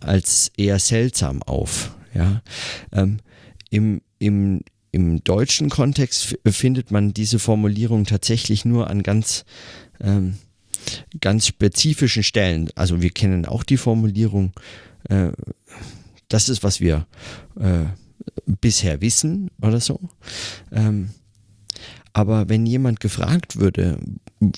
als 0.00 0.52
eher 0.56 0.78
seltsam 0.78 1.42
auf. 1.42 1.96
Ja? 2.14 2.42
Ähm, 2.92 3.18
im, 3.70 4.02
im, 4.18 4.62
Im 4.92 5.24
deutschen 5.24 5.70
Kontext 5.70 6.38
findet 6.46 6.90
man 6.90 7.12
diese 7.12 7.38
Formulierung 7.38 8.04
tatsächlich 8.04 8.64
nur 8.64 8.88
an 8.88 9.02
ganz, 9.02 9.44
ähm, 10.00 10.38
ganz 11.20 11.46
spezifischen 11.46 12.22
Stellen. 12.22 12.70
Also 12.76 13.02
wir 13.02 13.10
kennen 13.10 13.46
auch 13.46 13.64
die 13.64 13.76
Formulierung, 13.76 14.52
äh, 15.08 15.32
das 16.28 16.48
ist, 16.48 16.62
was 16.62 16.80
wir 16.80 17.06
äh, 17.58 17.84
bisher 18.46 19.00
wissen 19.00 19.50
oder 19.60 19.80
so. 19.80 20.00
Ähm, 20.72 21.10
aber 22.12 22.48
wenn 22.48 22.64
jemand 22.64 23.00
gefragt 23.00 23.56
würde, 23.56 23.98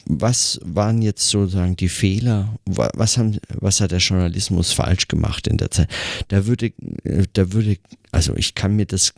was 0.06 0.60
waren 0.64 1.02
jetzt 1.02 1.28
sozusagen 1.28 1.76
die 1.76 1.88
Fehler, 1.88 2.58
was, 2.64 3.18
haben, 3.18 3.38
was 3.48 3.80
hat 3.80 3.90
der 3.90 3.98
Journalismus 3.98 4.72
falsch 4.72 5.08
gemacht 5.08 5.46
in 5.46 5.56
der 5.56 5.70
Zeit, 5.70 5.88
da 6.28 6.46
würde, 6.46 6.72
da 7.32 7.52
würde, 7.52 7.78
also 8.12 8.34
ich 8.36 8.54
kann 8.54 8.76
mir 8.76 8.86
das 8.86 9.14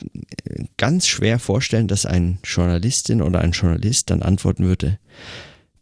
ganz 0.76 1.06
schwer 1.06 1.38
vorstellen, 1.38 1.88
dass 1.88 2.06
ein 2.06 2.38
Journalistin 2.44 3.22
oder 3.22 3.40
ein 3.40 3.52
Journalist 3.52 4.10
dann 4.10 4.22
antworten 4.22 4.64
würde, 4.64 4.98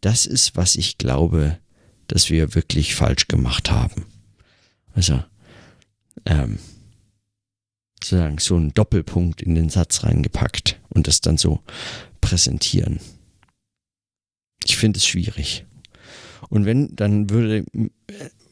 das 0.01 0.27
ist, 0.27 0.57
was 0.57 0.77
ich 0.77 0.99
glaube, 0.99 1.59
dass 2.09 2.31
wir 2.31 2.55
wirklich 2.55 2.95
falsch 2.95 3.29
gemacht 3.29 3.71
haben. 3.71 4.05
Also, 4.95 5.23
ähm, 6.25 6.59
sozusagen 8.03 8.39
so 8.39 8.57
einen 8.57 8.75
Doppelpunkt 8.75 9.43
in 9.43 9.55
den 9.55 9.69
Satz 9.69 10.05
reingepackt 10.05 10.79
und 10.89 11.09
das 11.09 11.21
dann 11.21 11.39
so 11.39 11.61
präsentieren. 12.21 13.01
Ich 14.67 14.77
finde 14.77 14.99
es 14.99 15.07
schwierig. 15.07 15.65
Und 16.49 16.65
wenn, 16.65 16.95
dann 16.95 17.31
würde, 17.31 17.65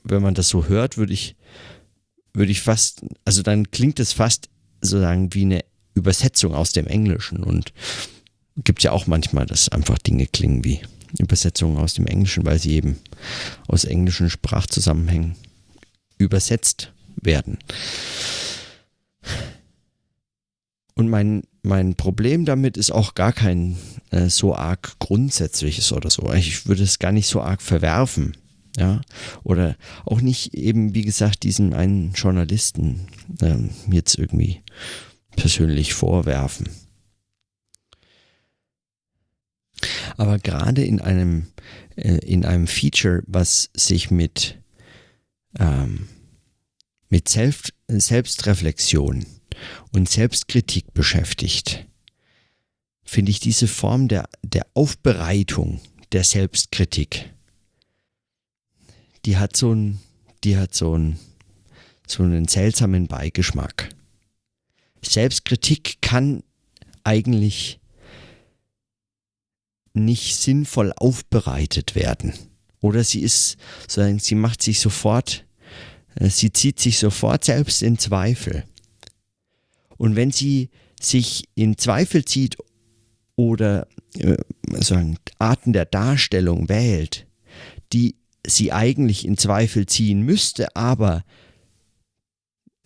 wenn 0.04 0.22
man 0.22 0.34
das 0.34 0.48
so 0.48 0.66
hört, 0.66 0.96
würde 0.96 1.12
ich, 1.12 1.36
würde 2.32 2.52
ich 2.52 2.62
fast, 2.62 3.02
also 3.24 3.42
dann 3.42 3.70
klingt 3.70 4.00
es 4.00 4.12
fast 4.12 4.48
sozusagen 4.80 5.34
wie 5.34 5.42
eine 5.42 5.64
Übersetzung 5.94 6.54
aus 6.54 6.72
dem 6.72 6.86
Englischen 6.86 7.42
und 7.42 7.72
gibt 8.56 8.82
ja 8.82 8.92
auch 8.92 9.06
manchmal, 9.06 9.46
dass 9.46 9.68
einfach 9.68 9.98
Dinge 9.98 10.26
klingen 10.26 10.64
wie 10.64 10.80
Übersetzungen 11.18 11.76
aus 11.76 11.94
dem 11.94 12.06
Englischen, 12.06 12.44
weil 12.44 12.58
sie 12.58 12.72
eben 12.72 12.98
aus 13.68 13.84
englischen 13.84 14.30
Sprachzusammenhängen 14.30 15.36
übersetzt 16.18 16.92
werden. 17.16 17.58
Und 20.94 21.08
mein, 21.08 21.42
mein 21.62 21.96
Problem 21.96 22.44
damit 22.44 22.76
ist 22.76 22.92
auch 22.92 23.14
gar 23.14 23.32
kein 23.32 23.76
äh, 24.10 24.28
so 24.28 24.54
arg 24.54 24.96
grundsätzliches 25.00 25.92
oder 25.92 26.08
so. 26.08 26.32
Ich 26.32 26.66
würde 26.66 26.84
es 26.84 26.98
gar 26.98 27.10
nicht 27.12 27.26
so 27.26 27.40
arg 27.42 27.62
verwerfen. 27.62 28.36
Ja, 28.76 29.02
oder 29.44 29.76
auch 30.04 30.20
nicht 30.20 30.54
eben, 30.54 30.94
wie 30.94 31.04
gesagt, 31.04 31.44
diesen 31.44 31.74
einen 31.74 32.12
Journalisten 32.12 33.06
ähm, 33.40 33.70
jetzt 33.88 34.18
irgendwie 34.18 34.62
persönlich 35.36 35.94
vorwerfen. 35.94 36.68
Aber 40.16 40.38
gerade 40.38 40.84
in 40.84 41.00
einem, 41.00 41.46
äh, 41.94 42.18
in 42.18 42.44
einem 42.44 42.66
Feature, 42.66 43.22
was 43.26 43.70
sich 43.74 44.10
mit, 44.10 44.58
ähm, 45.58 46.08
mit 47.08 47.28
Selbst, 47.28 47.74
Selbstreflexion 47.86 49.24
und 49.92 50.08
Selbstkritik 50.08 50.92
beschäftigt, 50.94 51.86
finde 53.04 53.30
ich 53.30 53.40
diese 53.40 53.68
Form 53.68 54.08
der, 54.08 54.28
der 54.42 54.66
Aufbereitung 54.74 55.80
der 56.12 56.24
Selbstkritik, 56.24 57.32
die 59.24 59.36
hat 59.36 59.56
so 59.56 59.74
ein, 59.74 60.00
die 60.44 60.56
hat 60.56 60.74
so 60.74 60.96
ein, 60.96 61.18
so 62.06 62.22
einen 62.22 62.48
seltsamen 62.48 63.06
Beigeschmack. 63.06 63.88
Selbstkritik 65.02 66.00
kann 66.00 66.42
eigentlich 67.02 67.80
nicht 69.92 70.36
sinnvoll 70.36 70.92
aufbereitet 70.96 71.94
werden. 71.94 72.34
Oder 72.80 73.04
sie 73.04 73.20
ist, 73.20 73.56
sie 73.86 74.34
macht 74.34 74.60
sich 74.60 74.80
sofort, 74.80 75.46
äh, 76.16 76.28
sie 76.28 76.52
zieht 76.52 76.80
sich 76.80 76.98
sofort 76.98 77.44
selbst 77.44 77.82
in 77.82 77.98
Zweifel. 77.98 78.64
Und 80.04 80.16
wenn 80.16 80.32
sie 80.32 80.68
sich 81.00 81.48
in 81.54 81.78
Zweifel 81.78 82.26
zieht 82.26 82.58
oder 83.36 83.88
äh, 84.18 84.36
sagen, 84.82 85.16
Arten 85.38 85.72
der 85.72 85.86
Darstellung 85.86 86.68
wählt, 86.68 87.26
die 87.94 88.16
sie 88.46 88.70
eigentlich 88.70 89.24
in 89.24 89.38
Zweifel 89.38 89.86
ziehen 89.86 90.20
müsste, 90.20 90.76
aber 90.76 91.24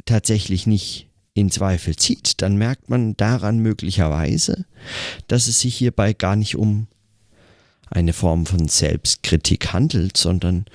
tatsächlich 0.04 0.68
nicht 0.68 1.08
in 1.34 1.50
Zweifel 1.50 1.96
zieht, 1.96 2.40
dann 2.40 2.56
merkt 2.56 2.88
man 2.88 3.16
daran 3.16 3.58
möglicherweise, 3.58 4.66
dass 5.26 5.48
es 5.48 5.58
sich 5.58 5.74
hierbei 5.74 6.12
gar 6.12 6.36
nicht 6.36 6.54
um 6.54 6.86
eine 7.90 8.12
Form 8.12 8.46
von 8.46 8.68
Selbstkritik 8.68 9.72
handelt, 9.72 10.16
sondern 10.16 10.66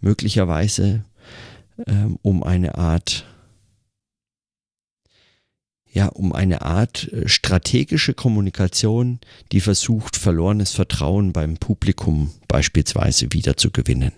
möglicherweise 0.00 1.04
ähm, 1.86 2.18
um 2.22 2.42
eine 2.42 2.74
Art 2.74 3.26
ja, 5.94 6.08
um 6.08 6.32
eine 6.32 6.62
Art 6.62 7.10
äh, 7.12 7.28
strategische 7.28 8.14
Kommunikation, 8.14 9.20
die 9.52 9.60
versucht, 9.60 10.16
verlorenes 10.16 10.72
Vertrauen 10.72 11.32
beim 11.32 11.56
Publikum 11.56 12.32
beispielsweise 12.48 13.32
wiederzugewinnen. 13.32 14.12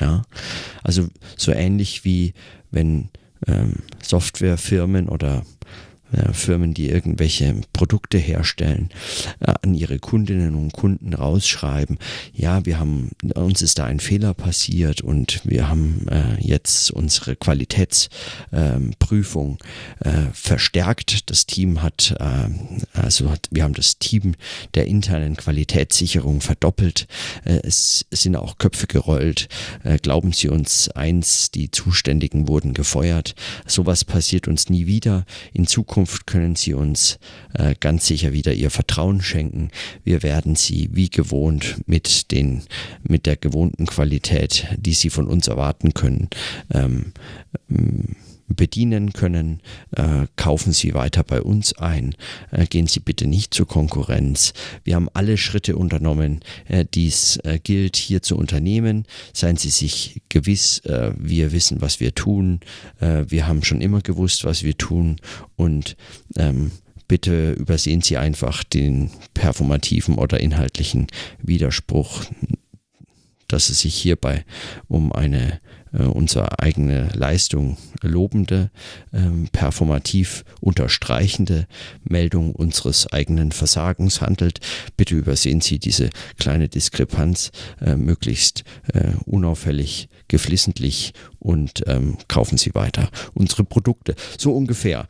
Ja, 0.00 0.22
also 0.82 1.08
so 1.36 1.52
ähnlich 1.52 2.04
wie 2.04 2.34
wenn 2.70 3.10
ähm, 3.46 3.76
Softwarefirmen 4.02 5.08
oder 5.08 5.44
Firmen, 6.32 6.74
die 6.74 6.88
irgendwelche 6.88 7.54
Produkte 7.72 8.18
herstellen, 8.18 8.90
äh, 9.40 9.54
an 9.62 9.74
ihre 9.74 9.98
Kundinnen 9.98 10.54
und 10.54 10.72
Kunden 10.72 11.14
rausschreiben, 11.14 11.98
ja, 12.34 12.66
wir 12.66 12.78
haben, 12.78 13.12
uns 13.34 13.62
ist 13.62 13.78
da 13.78 13.84
ein 13.84 14.00
Fehler 14.00 14.34
passiert 14.34 15.00
und 15.00 15.40
wir 15.44 15.68
haben 15.68 16.06
äh, 16.08 16.36
jetzt 16.40 16.90
unsere 16.90 17.36
Qualitätsprüfung 17.36 19.58
ähm, 20.04 20.12
äh, 20.12 20.26
verstärkt. 20.32 21.30
Das 21.30 21.46
Team 21.46 21.82
hat, 21.82 22.16
äh, 22.18 22.48
also 22.92 23.30
hat, 23.30 23.48
wir 23.50 23.62
haben 23.64 23.74
das 23.74 23.98
Team 23.98 24.34
der 24.74 24.86
internen 24.86 25.36
Qualitätssicherung 25.36 26.40
verdoppelt. 26.40 27.06
Äh, 27.44 27.60
es 27.62 28.06
sind 28.10 28.36
auch 28.36 28.56
Köpfe 28.58 28.86
gerollt. 28.86 29.48
Äh, 29.84 29.98
glauben 29.98 30.32
Sie 30.32 30.48
uns 30.48 30.88
eins, 30.90 31.50
die 31.50 31.70
Zuständigen 31.70 32.48
wurden 32.48 32.74
gefeuert. 32.74 33.34
Sowas 33.66 34.04
passiert 34.04 34.48
uns 34.48 34.70
nie 34.70 34.86
wieder. 34.86 35.24
In 35.52 35.66
Zukunft 35.66 35.99
Zukunft 36.00 36.26
können 36.26 36.56
Sie 36.56 36.72
uns 36.72 37.18
äh, 37.52 37.74
ganz 37.78 38.06
sicher 38.06 38.32
wieder 38.32 38.54
Ihr 38.54 38.70
Vertrauen 38.70 39.20
schenken. 39.20 39.70
Wir 40.02 40.22
werden 40.22 40.56
Sie 40.56 40.88
wie 40.92 41.10
gewohnt 41.10 41.76
mit 41.86 42.30
den, 42.30 42.62
mit 43.02 43.26
der 43.26 43.36
gewohnten 43.36 43.84
Qualität, 43.84 44.66
die 44.78 44.94
Sie 44.94 45.10
von 45.10 45.26
uns 45.26 45.46
erwarten 45.48 45.92
können, 45.92 46.30
ähm, 46.72 47.12
bedienen 48.54 49.12
können. 49.12 49.60
Äh, 49.96 50.26
kaufen 50.36 50.72
Sie 50.72 50.94
weiter 50.94 51.24
bei 51.24 51.42
uns 51.42 51.72
ein. 51.78 52.14
Äh, 52.50 52.66
gehen 52.66 52.86
Sie 52.86 53.00
bitte 53.00 53.26
nicht 53.26 53.54
zur 53.54 53.66
Konkurrenz. 53.66 54.52
Wir 54.84 54.96
haben 54.96 55.08
alle 55.14 55.36
Schritte 55.36 55.76
unternommen, 55.76 56.40
äh, 56.68 56.84
die 56.92 57.08
es 57.08 57.36
äh, 57.38 57.58
gilt 57.62 57.96
hier 57.96 58.22
zu 58.22 58.36
unternehmen. 58.36 59.06
Seien 59.32 59.56
Sie 59.56 59.70
sich 59.70 60.22
gewiss, 60.28 60.78
äh, 60.80 61.12
wir 61.16 61.52
wissen, 61.52 61.80
was 61.80 62.00
wir 62.00 62.14
tun. 62.14 62.60
Äh, 63.00 63.24
wir 63.28 63.46
haben 63.46 63.62
schon 63.62 63.80
immer 63.80 64.00
gewusst, 64.00 64.44
was 64.44 64.62
wir 64.62 64.76
tun 64.76 65.16
und 65.56 65.96
ähm, 66.36 66.72
bitte 67.10 67.52
übersehen 67.52 68.02
Sie 68.02 68.16
einfach 68.16 68.62
den 68.62 69.10
performativen 69.34 70.16
oder 70.16 70.38
inhaltlichen 70.38 71.08
Widerspruch, 71.42 72.24
dass 73.52 73.70
es 73.70 73.80
sich 73.80 73.94
hierbei 73.94 74.44
um 74.88 75.12
eine 75.12 75.60
äh, 75.92 76.02
unsere 76.02 76.60
eigene 76.60 77.08
Leistung 77.14 77.76
lobende, 78.02 78.70
ähm, 79.12 79.48
performativ 79.50 80.44
unterstreichende 80.60 81.66
Meldung 82.04 82.54
unseres 82.54 83.12
eigenen 83.12 83.52
Versagens 83.52 84.20
handelt. 84.20 84.60
Bitte 84.96 85.16
übersehen 85.16 85.60
Sie 85.60 85.78
diese 85.78 86.10
kleine 86.38 86.68
Diskrepanz 86.68 87.50
äh, 87.80 87.96
möglichst 87.96 88.64
äh, 88.92 89.12
unauffällig, 89.26 90.08
geflissentlich 90.28 91.12
und 91.38 91.82
ähm, 91.86 92.18
kaufen 92.28 92.56
Sie 92.56 92.74
weiter 92.74 93.10
unsere 93.34 93.64
Produkte. 93.64 94.14
So 94.38 94.54
ungefähr. 94.54 95.08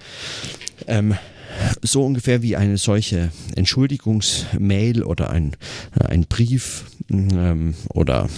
Ähm, 0.86 1.14
so 1.82 2.04
ungefähr 2.04 2.42
wie 2.42 2.56
eine 2.56 2.78
solche 2.78 3.30
Entschuldigungsmail 3.56 5.02
oder 5.02 5.30
ein, 5.30 5.56
äh, 5.98 6.04
ein 6.06 6.26
Brief 6.26 6.84
ähm, 7.10 7.74
oder 7.88 8.28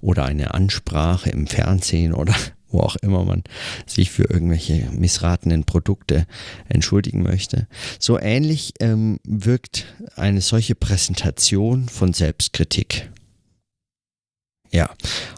oder 0.00 0.24
eine 0.24 0.54
Ansprache 0.54 1.30
im 1.30 1.46
Fernsehen 1.46 2.14
oder 2.14 2.34
wo 2.70 2.80
auch 2.80 2.96
immer 2.96 3.24
man 3.24 3.42
sich 3.86 4.10
für 4.10 4.24
irgendwelche 4.24 4.88
missratenen 4.92 5.64
Produkte 5.64 6.26
entschuldigen 6.68 7.22
möchte. 7.22 7.66
So 7.98 8.18
ähnlich 8.18 8.74
ähm, 8.80 9.18
wirkt 9.24 9.86
eine 10.16 10.40
solche 10.40 10.74
Präsentation 10.74 11.88
von 11.88 12.12
Selbstkritik. 12.12 13.10
Ja, 14.72 14.88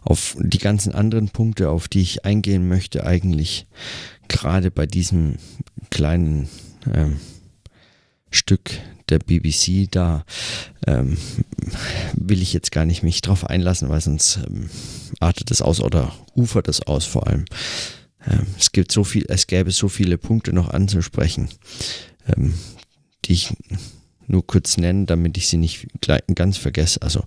auf 0.03 0.37
die 0.39 0.59
ganzen 0.59 0.95
anderen 0.95 1.31
Punkte, 1.31 1.71
auf 1.71 1.89
die 1.89 2.03
ich 2.03 2.27
eingehen 2.27 2.69
möchte, 2.69 3.07
eigentlich 3.07 3.67
gerade 4.29 4.71
bei 4.71 4.87
diesem 4.87 5.37
kleinen 5.91 6.49
ähm, 6.93 7.21
Stück 8.31 8.71
der 9.09 9.19
BBC, 9.19 9.91
da 9.91 10.25
ähm, 10.87 11.17
will 12.15 12.41
ich 12.41 12.53
jetzt 12.53 12.73
gar 12.73 12.85
nicht 12.85 13.03
mich 13.03 13.21
drauf 13.21 13.45
einlassen, 13.49 13.89
weil 13.89 14.01
sonst 14.01 14.41
ähm, 14.47 14.71
artet 15.21 15.51
es 15.51 15.63
aus 15.63 15.81
oder 15.81 16.13
ufert 16.35 16.69
es 16.69 16.83
aus 16.87 17.05
vor 17.05 17.27
allem. 17.27 17.45
Ähm, 18.27 18.47
es 18.59 18.73
gibt 18.73 18.91
so 18.91 19.05
viel, 19.05 19.27
es 19.29 19.47
gäbe 19.47 19.71
so 19.71 19.89
viele 19.89 20.19
Punkte 20.19 20.53
noch 20.53 20.71
anzusprechen, 20.71 21.49
ähm, 22.35 22.55
die 23.25 23.35
ich 23.35 23.55
nur 24.27 24.47
kurz 24.47 24.77
nennen, 24.77 25.07
damit 25.07 25.37
ich 25.37 25.49
sie 25.49 25.59
nicht 25.59 25.89
ganz 26.35 26.57
vergesse. 26.57 27.03
Also 27.03 27.25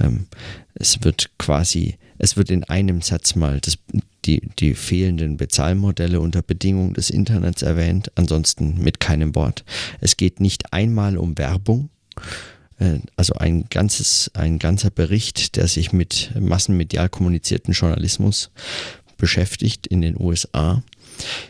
ähm, 0.00 0.26
es 0.74 1.02
wird 1.02 1.30
quasi, 1.38 1.96
es 2.22 2.36
wird 2.36 2.50
in 2.50 2.62
einem 2.64 3.02
Satz 3.02 3.34
mal 3.34 3.60
das, 3.60 3.76
die, 4.24 4.48
die 4.60 4.74
fehlenden 4.74 5.36
Bezahlmodelle 5.36 6.20
unter 6.20 6.40
Bedingungen 6.40 6.94
des 6.94 7.10
Internets 7.10 7.62
erwähnt, 7.62 8.12
ansonsten 8.14 8.78
mit 8.78 9.00
keinem 9.00 9.34
Wort. 9.34 9.64
Es 10.00 10.16
geht 10.16 10.38
nicht 10.38 10.72
einmal 10.72 11.18
um 11.18 11.36
Werbung, 11.36 11.90
äh, 12.78 13.00
also 13.16 13.34
ein 13.34 13.66
ganzes, 13.70 14.30
ein 14.34 14.60
ganzer 14.60 14.90
Bericht, 14.90 15.56
der 15.56 15.66
sich 15.66 15.92
mit 15.92 16.30
massenmedial 16.38 17.08
kommunizierten 17.08 17.74
Journalismus 17.74 18.52
beschäftigt 19.16 19.88
in 19.88 20.00
den 20.00 20.18
USA 20.18 20.82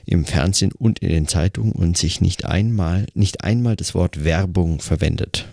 im 0.06 0.24
Fernsehen 0.24 0.72
und 0.72 1.00
in 1.00 1.11
den 1.11 1.28
Zeitungen 1.28 1.72
und 1.72 1.98
sich 1.98 2.22
nicht 2.22 2.46
einmal, 2.46 3.06
nicht 3.12 3.44
einmal 3.44 3.76
das 3.76 3.94
Wort 3.94 4.24
Werbung 4.24 4.80
verwendet. 4.80 5.46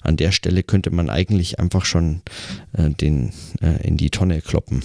An 0.00 0.16
der 0.16 0.32
Stelle 0.32 0.62
könnte 0.62 0.90
man 0.90 1.10
eigentlich 1.10 1.58
einfach 1.58 1.84
schon 1.84 2.22
äh, 2.72 2.90
den 2.90 3.32
äh, 3.60 3.86
in 3.86 3.96
die 3.96 4.10
Tonne 4.10 4.42
kloppen. 4.42 4.82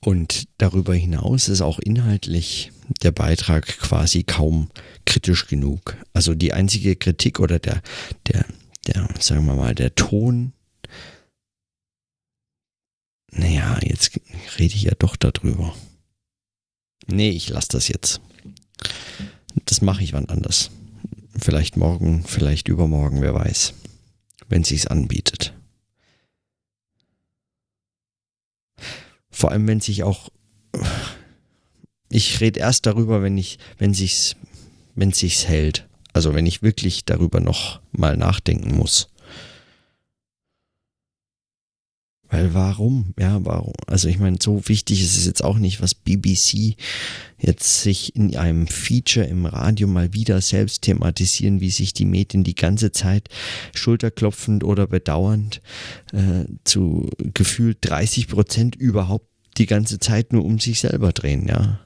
Und 0.00 0.46
darüber 0.58 0.94
hinaus 0.94 1.48
ist 1.48 1.62
auch 1.62 1.78
inhaltlich 1.78 2.70
der 3.02 3.10
Beitrag 3.10 3.66
quasi 3.66 4.22
kaum 4.22 4.70
kritisch 5.04 5.46
genug. 5.46 5.96
Also 6.12 6.34
die 6.34 6.52
einzige 6.52 6.96
Kritik 6.96 7.40
oder 7.40 7.58
der, 7.58 7.82
der, 8.28 8.46
der, 8.86 9.08
sagen 9.18 9.46
wir 9.46 9.54
mal, 9.54 9.74
der 9.74 9.94
Ton. 9.94 10.52
Naja, 13.32 13.78
jetzt 13.82 14.20
rede 14.58 14.74
ich 14.74 14.82
ja 14.82 14.92
doch 14.98 15.16
darüber. 15.16 15.74
Nee, 17.06 17.30
ich 17.30 17.48
lasse 17.48 17.68
das 17.72 17.88
jetzt. 17.88 18.20
Das 19.64 19.80
mache 19.82 20.02
ich 20.04 20.12
wann 20.12 20.28
anders. 20.28 20.70
Vielleicht 21.38 21.76
morgen, 21.76 22.24
vielleicht 22.24 22.68
übermorgen, 22.68 23.22
wer 23.22 23.34
weiß. 23.34 23.74
Wenn 24.48 24.64
sich's 24.64 24.86
anbietet. 24.86 25.54
Vor 29.30 29.50
allem, 29.50 29.66
wenn 29.66 29.80
sich 29.80 30.02
auch. 30.02 30.30
Ich 32.08 32.40
rede 32.40 32.60
erst 32.60 32.86
darüber, 32.86 33.22
wenn 33.22 33.36
ich, 33.36 33.58
wenn 33.78 33.92
sich's, 33.92 34.36
wenn 34.94 35.12
sich's 35.12 35.46
hält. 35.46 35.88
Also 36.12 36.34
wenn 36.34 36.46
ich 36.46 36.62
wirklich 36.62 37.04
darüber 37.04 37.40
noch 37.40 37.80
mal 37.92 38.16
nachdenken 38.16 38.74
muss. 38.76 39.08
Weil 42.28 42.54
warum? 42.54 43.14
Ja, 43.18 43.44
warum? 43.44 43.74
Also 43.86 44.08
ich 44.08 44.18
meine, 44.18 44.38
so 44.40 44.68
wichtig 44.68 45.00
ist 45.00 45.16
es 45.16 45.26
jetzt 45.26 45.44
auch 45.44 45.58
nicht, 45.58 45.80
was 45.80 45.94
BBC 45.94 46.76
jetzt 47.38 47.82
sich 47.82 48.16
in 48.16 48.36
einem 48.36 48.66
Feature 48.66 49.26
im 49.26 49.46
Radio 49.46 49.86
mal 49.86 50.12
wieder 50.12 50.40
selbst 50.40 50.82
thematisieren, 50.82 51.60
wie 51.60 51.70
sich 51.70 51.92
die 51.92 52.04
Medien 52.04 52.42
die 52.42 52.54
ganze 52.54 52.90
Zeit 52.90 53.28
schulterklopfend 53.74 54.64
oder 54.64 54.86
bedauernd 54.88 55.60
äh, 56.12 56.46
zu 56.64 57.10
gefühlt 57.34 57.78
30 57.82 58.26
Prozent 58.28 58.74
überhaupt 58.74 59.28
die 59.58 59.66
ganze 59.66 59.98
Zeit 60.00 60.32
nur 60.32 60.44
um 60.44 60.58
sich 60.58 60.80
selber 60.80 61.12
drehen, 61.12 61.46
ja. 61.48 61.80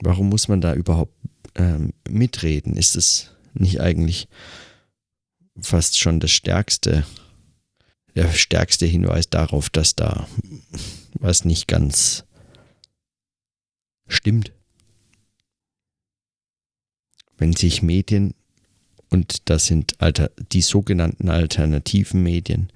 Warum 0.00 0.28
muss 0.28 0.48
man 0.48 0.60
da 0.60 0.74
überhaupt 0.74 1.14
ähm, 1.54 1.92
mitreden? 2.08 2.76
Ist 2.76 2.96
es 2.96 3.30
nicht 3.52 3.80
eigentlich 3.80 4.28
fast 5.60 5.98
schon 5.98 6.18
das 6.20 6.32
Stärkste? 6.32 7.04
Der 8.14 8.32
stärkste 8.32 8.86
Hinweis 8.86 9.28
darauf, 9.28 9.70
dass 9.70 9.94
da 9.94 10.28
was 11.14 11.44
nicht 11.44 11.68
ganz 11.68 12.24
stimmt. 14.06 14.52
Wenn 17.36 17.52
sich 17.52 17.82
Medien, 17.82 18.34
und 19.10 19.48
das 19.50 19.66
sind 19.66 20.00
alter, 20.00 20.30
die 20.52 20.62
sogenannten 20.62 21.28
alternativen 21.28 22.22
Medien, 22.22 22.70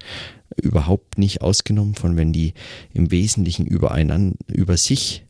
überhaupt 0.61 1.17
nicht 1.17 1.41
ausgenommen 1.41 1.95
von, 1.95 2.17
wenn 2.17 2.33
die 2.33 2.53
im 2.93 3.11
Wesentlichen 3.11 3.65
übereinander, 3.65 4.35
über 4.47 4.75
sich, 4.75 5.25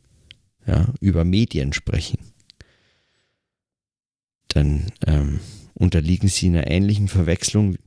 ja, 0.65 0.91
über 1.00 1.24
Medien 1.24 1.74
sprechen, 1.74 2.19
dann 4.48 4.91
ähm, 5.06 5.39
unterliegen 5.76 6.30
sie 6.30 6.48
einer 6.48 6.67
ähnlichen 6.67 7.08
Verwechslung 7.08 7.78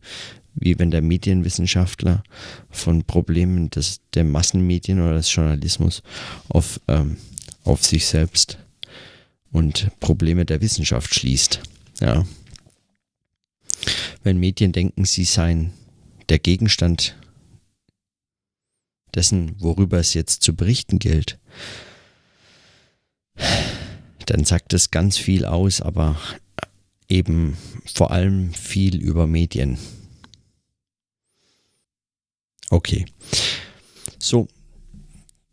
wie 0.55 0.79
wenn 0.79 0.91
der 0.91 1.03
Medienwissenschaftler 1.03 2.23
von 2.71 3.05
Problemen 3.05 3.71
des, 3.71 4.01
der 4.15 4.25
Massenmedien 4.25 5.01
oder 5.01 5.15
des 5.15 5.35
Journalismus 5.35 6.03
auf, 6.49 6.81
ähm, 6.89 7.17
auf 7.65 7.85
sich 7.85 8.07
selbst 8.07 8.59
und 9.51 9.91
Probleme 10.01 10.45
der 10.45 10.61
Wissenschaft 10.61 11.15
schließt. 11.15 11.61
Ja. 12.01 12.25
Wenn 14.23 14.39
Medien 14.39 14.73
denken, 14.73 15.05
sie 15.05 15.25
seien 15.25 15.73
der 16.29 16.39
Gegenstand 16.39 17.17
dessen, 19.15 19.57
worüber 19.59 19.99
es 19.99 20.15
jetzt 20.15 20.43
zu 20.43 20.55
berichten 20.55 20.99
gilt, 20.99 21.39
dann 24.27 24.45
sagt 24.45 24.73
es 24.73 24.91
ganz 24.91 25.19
viel 25.19 25.45
aus, 25.45 25.81
aber 25.81 26.17
eben 27.09 27.57
vor 27.93 28.11
allem 28.11 28.55
viel 28.55 28.97
über 28.97 29.27
Medien. 29.27 29.79
Okay. 32.73 33.05
So, 34.19 34.49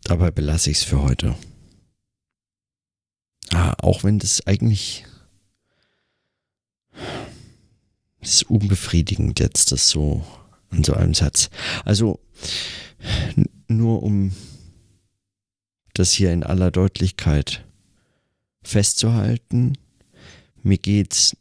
dabei 0.03 0.31
belasse 0.31 0.71
ich 0.71 0.77
es 0.77 0.83
für 0.85 1.01
heute. 1.01 1.35
Ah, 3.51 3.73
auch 3.81 4.05
wenn 4.05 4.19
das 4.19 4.47
eigentlich 4.47 5.05
das 8.21 8.35
ist 8.35 8.43
unbefriedigend 8.43 9.37
jetzt, 9.41 9.73
das 9.73 9.89
so 9.89 10.25
in 10.71 10.85
so 10.85 10.93
einem 10.93 11.13
Satz. 11.13 11.49
Also 11.83 12.21
nur 13.67 14.01
um 14.01 14.33
das 15.95 16.13
hier 16.13 16.31
in 16.31 16.45
aller 16.45 16.71
Deutlichkeit 16.71 17.65
festzuhalten, 18.63 19.77
mir 20.63 20.77
geht 20.77 21.13
es 21.13 21.37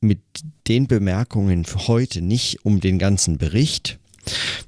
mit 0.00 0.20
den 0.68 0.86
Bemerkungen 0.86 1.64
für 1.64 1.88
heute 1.88 2.22
nicht 2.22 2.64
um 2.64 2.80
den 2.80 2.98
ganzen 2.98 3.38
Bericht, 3.38 3.98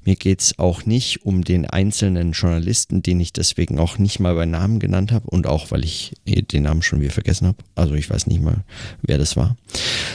mir 0.05 0.15
geht 0.15 0.41
es 0.41 0.59
auch 0.59 0.85
nicht 0.85 1.25
um 1.25 1.43
den 1.43 1.65
einzelnen 1.65 2.31
Journalisten, 2.31 3.03
den 3.03 3.19
ich 3.19 3.33
deswegen 3.33 3.79
auch 3.79 3.97
nicht 3.97 4.19
mal 4.19 4.35
bei 4.35 4.45
Namen 4.45 4.79
genannt 4.79 5.11
habe 5.11 5.29
und 5.29 5.47
auch, 5.47 5.71
weil 5.71 5.83
ich 5.83 6.13
den 6.25 6.63
Namen 6.63 6.81
schon 6.81 7.01
wieder 7.01 7.11
vergessen 7.11 7.47
habe. 7.47 7.57
Also 7.75 7.93
ich 7.95 8.09
weiß 8.09 8.27
nicht 8.27 8.41
mal, 8.41 8.63
wer 9.01 9.17
das 9.17 9.35
war. 9.35 9.57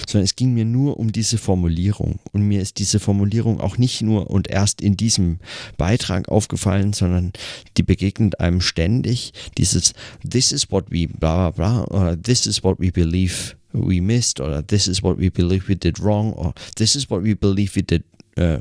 Sondern 0.09 0.25
es 0.25 0.37
ging 0.37 0.55
mir 0.55 0.65
nur 0.65 0.99
um 0.99 1.13
diese 1.13 1.39
Formulierung. 1.39 2.21
Und 2.33 2.43
mir 2.43 2.63
ist 2.63 2.79
diese 2.79 3.01
Formulierung 3.01 3.61
auch 3.61 3.77
nicht 3.79 4.03
nur 4.03 4.31
und 4.31 4.49
erst 4.49 4.81
in 4.81 4.97
diesem 4.97 5.39
Beitrag 5.77 6.29
aufgefallen, 6.29 6.93
sondern 6.93 7.33
die 7.77 7.83
begegnet 7.83 8.41
einem 8.41 8.61
ständig. 8.61 9.33
Dieses 9.59 9.93
This 10.29 10.53
is 10.53 10.71
what 10.71 10.87
we 10.91 11.07
bla 11.07 11.51
bla 11.51 11.85
bla 11.85 12.17
This 12.17 12.47
is 12.47 12.65
what 12.65 12.81
we 12.81 12.91
believe 12.91 13.57
we 13.75 14.01
missed 14.01 14.41
or 14.41 14.63
this 14.63 14.89
is 14.89 15.03
what 15.03 15.19
we 15.19 15.29
believe 15.29 15.69
we 15.69 15.75
did 15.75 15.99
wrong 15.99 16.33
or 16.37 16.55
this 16.77 16.97
is 16.97 17.11
what 17.11 17.23
we 17.23 17.35
believe 17.35 17.77
we 17.77 17.83
did 17.83 18.05
uh, 18.37 18.59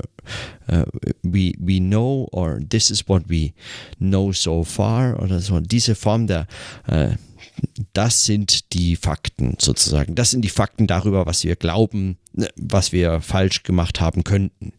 uh, 0.70 0.86
we, 1.24 1.56
we 1.60 1.80
know 1.80 2.28
or 2.32 2.60
this 2.70 2.92
is 2.92 3.08
what 3.08 3.28
we 3.28 3.54
know 4.00 4.32
so 4.32 4.64
far 4.64 5.20
oder 5.22 5.40
so. 5.42 5.60
Diese 5.60 5.96
Form 5.96 6.28
der, 6.28 6.46
uh, 6.88 7.16
das 7.94 8.26
sind 8.26 8.74
die 8.74 8.96
Fakten 8.96 9.56
sozusagen. 9.60 10.16
Das 10.16 10.32
sind 10.32 10.42
die 10.42 10.50
Fakten 10.50 10.88
darüber, 10.88 11.26
was 11.26 11.44
wir 11.44 11.56
glauben, 11.56 12.18
ne, 12.34 12.50
was 12.56 12.92
wir 12.92 13.22
falsch 13.22 13.64
gemacht 13.64 14.02
haben 14.02 14.24
könnten. 14.24 14.74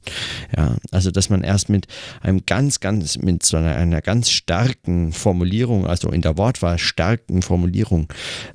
Ja, 0.56 0.76
also 0.90 1.10
dass 1.10 1.30
man 1.30 1.42
erst 1.42 1.68
mit 1.68 1.86
einem 2.20 2.44
ganz, 2.46 2.80
ganz, 2.80 3.18
mit 3.18 3.44
so 3.44 3.56
einer, 3.56 3.76
einer 3.76 4.02
ganz 4.02 4.30
starken 4.30 5.12
Formulierung, 5.12 5.86
also 5.86 6.10
in 6.10 6.22
der 6.22 6.36
Wortwahl 6.36 6.78
starken 6.78 7.42
Formulierung 7.42 8.08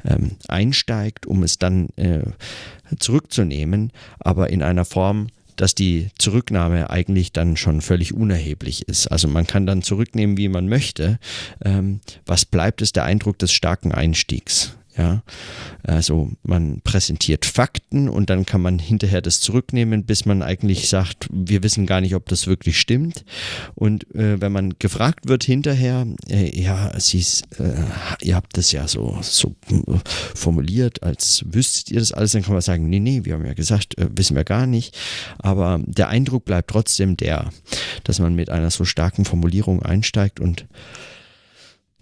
ähm, 0.05 0.37
einsteigt, 0.47 1.25
um 1.25 1.43
es 1.43 1.57
dann 1.57 1.89
äh, 1.95 2.23
zurückzunehmen, 2.97 3.91
aber 4.19 4.49
in 4.49 4.63
einer 4.63 4.85
Form, 4.85 5.27
dass 5.59 5.75
die 5.75 6.07
Zurücknahme 6.17 6.89
eigentlich 6.89 7.33
dann 7.33 7.57
schon 7.57 7.81
völlig 7.81 8.13
unerheblich 8.13 8.87
ist. 8.87 9.07
Also 9.07 9.27
man 9.27 9.45
kann 9.45 9.65
dann 9.65 9.81
zurücknehmen, 9.81 10.37
wie 10.37 10.47
man 10.47 10.69
möchte. 10.69 11.19
Ähm, 11.63 11.99
was 12.25 12.45
bleibt, 12.45 12.81
ist 12.81 12.95
der 12.95 13.03
Eindruck 13.03 13.37
des 13.39 13.51
starken 13.51 13.91
Einstiegs. 13.91 14.78
Ja, 14.97 15.23
also 15.83 16.31
man 16.43 16.81
präsentiert 16.81 17.45
Fakten 17.45 18.09
und 18.09 18.29
dann 18.29 18.45
kann 18.45 18.61
man 18.61 18.79
hinterher 18.79 19.21
das 19.21 19.39
zurücknehmen, 19.39 20.03
bis 20.03 20.25
man 20.25 20.41
eigentlich 20.41 20.89
sagt, 20.89 21.29
wir 21.31 21.63
wissen 21.63 21.85
gar 21.85 22.01
nicht, 22.01 22.15
ob 22.15 22.27
das 22.27 22.47
wirklich 22.47 22.79
stimmt. 22.79 23.23
Und 23.75 24.13
äh, 24.15 24.41
wenn 24.41 24.51
man 24.51 24.73
gefragt 24.79 25.27
wird 25.27 25.43
hinterher, 25.43 26.07
äh, 26.27 26.59
ja, 26.59 26.91
Sie, 26.99 27.23
äh, 27.59 27.83
ihr 28.23 28.35
habt 28.35 28.57
das 28.57 28.71
ja 28.71 28.87
so, 28.87 29.19
so 29.21 29.55
äh, 29.69 29.97
formuliert, 30.35 31.03
als 31.03 31.45
wüsstet 31.45 31.91
ihr 31.91 31.99
das 31.99 32.11
alles, 32.11 32.31
dann 32.31 32.41
kann 32.41 32.53
man 32.53 32.61
sagen, 32.61 32.89
nee, 32.89 32.99
nee, 32.99 33.21
wir 33.23 33.35
haben 33.35 33.45
ja 33.45 33.53
gesagt, 33.53 33.97
äh, 33.99 34.09
wissen 34.15 34.35
wir 34.35 34.43
gar 34.43 34.65
nicht. 34.65 34.97
Aber 35.37 35.79
der 35.85 36.09
Eindruck 36.09 36.45
bleibt 36.45 36.71
trotzdem 36.71 37.15
der, 37.15 37.51
dass 38.03 38.19
man 38.19 38.35
mit 38.35 38.49
einer 38.49 38.71
so 38.71 38.85
starken 38.85 39.23
Formulierung 39.23 39.83
einsteigt 39.83 40.39
und 40.39 40.65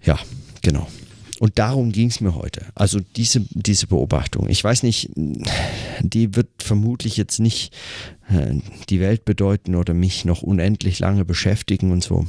ja, 0.03 0.17
genau. 0.61 0.87
Und 1.39 1.59
darum 1.59 1.91
ging 1.91 2.09
es 2.09 2.19
mir 2.19 2.35
heute. 2.35 2.65
Also 2.73 2.99
diese, 2.99 3.45
diese 3.51 3.87
Beobachtung. 3.87 4.49
Ich 4.49 4.63
weiß 4.63 4.83
nicht, 4.83 5.11
die 5.15 6.35
wird 6.35 6.49
vermutlich 6.59 7.15
jetzt 7.17 7.39
nicht 7.39 7.75
äh, 8.29 8.55
die 8.89 8.99
Welt 8.99 9.23
bedeuten 9.23 9.75
oder 9.75 9.93
mich 9.93 10.25
noch 10.25 10.41
unendlich 10.41 10.99
lange 10.99 11.25
beschäftigen 11.25 11.91
und 11.91 12.03
so. 12.03 12.25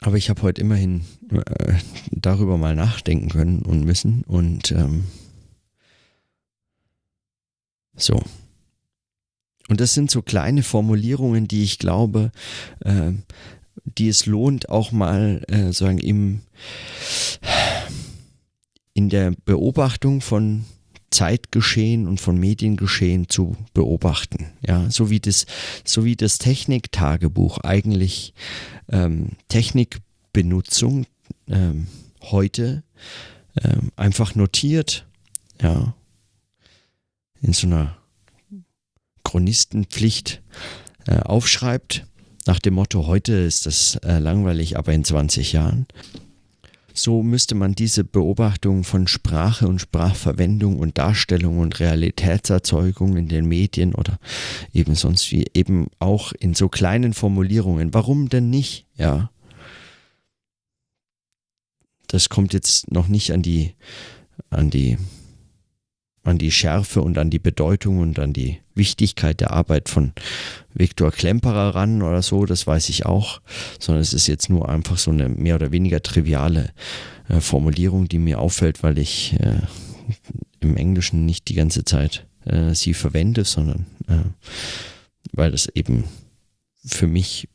Aber 0.00 0.16
ich 0.16 0.30
habe 0.30 0.42
heute 0.42 0.60
immerhin 0.60 1.02
äh, 1.30 1.74
darüber 2.10 2.56
mal 2.56 2.74
nachdenken 2.74 3.28
können 3.28 3.62
und 3.62 3.84
müssen. 3.84 4.22
Und 4.22 4.72
ähm, 4.72 5.04
so. 7.96 8.22
Und 9.68 9.80
das 9.80 9.94
sind 9.94 10.10
so 10.10 10.22
kleine 10.22 10.62
Formulierungen, 10.62 11.48
die 11.48 11.64
ich 11.64 11.78
glaube, 11.78 12.30
äh, 12.80 13.12
die 13.86 14.08
es 14.08 14.26
lohnt, 14.26 14.68
auch 14.68 14.92
mal 14.92 15.42
äh, 15.48 15.72
sagen 15.72 15.98
im 15.98 16.42
in 18.92 19.10
der 19.10 19.34
Beobachtung 19.44 20.22
von 20.22 20.64
Zeitgeschehen 21.10 22.08
und 22.08 22.20
von 22.20 22.38
Mediengeschehen 22.38 23.28
zu 23.28 23.56
beobachten. 23.74 24.52
Ja, 24.66 24.90
so 24.90 25.10
wie 25.10 25.20
das, 25.20 25.46
so 25.84 26.04
wie 26.04 26.16
das 26.16 26.38
Techniktagebuch 26.38 27.58
eigentlich 27.58 28.34
ähm, 28.90 29.30
Technikbenutzung 29.48 31.06
ähm, 31.48 31.88
heute 32.22 32.82
ähm, 33.62 33.92
einfach 33.96 34.34
notiert, 34.34 35.06
ja, 35.60 35.94
in 37.40 37.52
so 37.52 37.66
einer 37.66 37.96
Chronistenpflicht 39.24 40.42
äh, 41.06 41.20
aufschreibt 41.20 42.06
nach 42.46 42.60
dem 42.60 42.74
Motto, 42.74 43.06
heute 43.06 43.32
ist 43.32 43.66
das 43.66 43.96
äh, 43.96 44.18
langweilig, 44.18 44.78
aber 44.78 44.92
in 44.92 45.04
20 45.04 45.52
Jahren. 45.52 45.86
So 46.94 47.22
müsste 47.22 47.54
man 47.54 47.74
diese 47.74 48.04
Beobachtung 48.04 48.82
von 48.82 49.06
Sprache 49.06 49.68
und 49.68 49.80
Sprachverwendung 49.80 50.78
und 50.78 50.96
Darstellung 50.96 51.58
und 51.58 51.78
Realitätserzeugung 51.78 53.18
in 53.18 53.28
den 53.28 53.46
Medien 53.46 53.94
oder 53.94 54.18
eben 54.72 54.94
sonst 54.94 55.30
wie 55.30 55.44
eben 55.52 55.88
auch 55.98 56.32
in 56.32 56.54
so 56.54 56.70
kleinen 56.70 57.12
Formulierungen. 57.12 57.92
Warum 57.92 58.30
denn 58.30 58.48
nicht? 58.48 58.86
Ja. 58.96 59.30
Das 62.06 62.30
kommt 62.30 62.54
jetzt 62.54 62.90
noch 62.90 63.08
nicht 63.08 63.32
an 63.32 63.42
die, 63.42 63.74
an 64.48 64.70
die 64.70 64.96
an 66.26 66.38
die 66.38 66.50
Schärfe 66.50 67.02
und 67.02 67.18
an 67.18 67.30
die 67.30 67.38
Bedeutung 67.38 67.98
und 67.98 68.18
an 68.18 68.32
die 68.32 68.58
Wichtigkeit 68.74 69.40
der 69.40 69.52
Arbeit 69.52 69.88
von 69.88 70.12
Viktor 70.74 71.10
Klemperer 71.10 71.74
ran 71.74 72.02
oder 72.02 72.22
so, 72.22 72.44
das 72.46 72.66
weiß 72.66 72.88
ich 72.88 73.06
auch, 73.06 73.40
sondern 73.78 74.02
es 74.02 74.12
ist 74.12 74.26
jetzt 74.26 74.50
nur 74.50 74.68
einfach 74.68 74.98
so 74.98 75.10
eine 75.10 75.28
mehr 75.28 75.54
oder 75.54 75.72
weniger 75.72 76.02
triviale 76.02 76.72
äh, 77.28 77.40
Formulierung, 77.40 78.08
die 78.08 78.18
mir 78.18 78.38
auffällt, 78.40 78.82
weil 78.82 78.98
ich 78.98 79.34
äh, 79.40 79.60
im 80.60 80.76
Englischen 80.76 81.24
nicht 81.24 81.48
die 81.48 81.54
ganze 81.54 81.84
Zeit 81.84 82.26
äh, 82.44 82.74
sie 82.74 82.94
verwende, 82.94 83.44
sondern 83.44 83.86
äh, 84.08 84.24
weil 85.32 85.50
das 85.50 85.68
eben 85.74 86.04
für 86.84 87.06
mich 87.06 87.48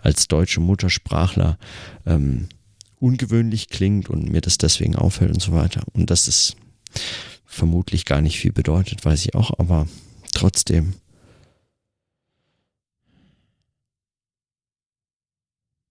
als 0.00 0.28
deutsche 0.28 0.60
Muttersprachler 0.60 1.58
ähm, 2.06 2.48
ungewöhnlich 3.00 3.68
klingt 3.68 4.08
und 4.10 4.30
mir 4.30 4.40
das 4.40 4.58
deswegen 4.58 4.96
auffällt 4.96 5.32
und 5.32 5.42
so 5.42 5.52
weiter. 5.52 5.82
Und 5.92 6.10
das 6.10 6.28
ist 6.28 6.56
vermutlich 7.58 8.04
gar 8.04 8.20
nicht 8.22 8.38
viel 8.38 8.52
bedeutet, 8.52 9.04
weiß 9.04 9.26
ich 9.26 9.34
auch, 9.34 9.58
aber 9.58 9.86
trotzdem. 10.32 10.94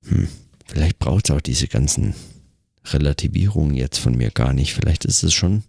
Hm, 0.05 0.29
vielleicht 0.65 0.97
braucht 0.97 1.29
es 1.29 1.35
auch 1.35 1.41
diese 1.41 1.67
ganzen 1.67 2.15
Relativierungen 2.85 3.75
jetzt 3.75 3.99
von 3.99 4.15
mir 4.15 4.31
gar 4.31 4.53
nicht. 4.53 4.73
Vielleicht 4.73 5.03
ist 5.05 5.23
es 5.23 5.33
schon. 5.33 5.63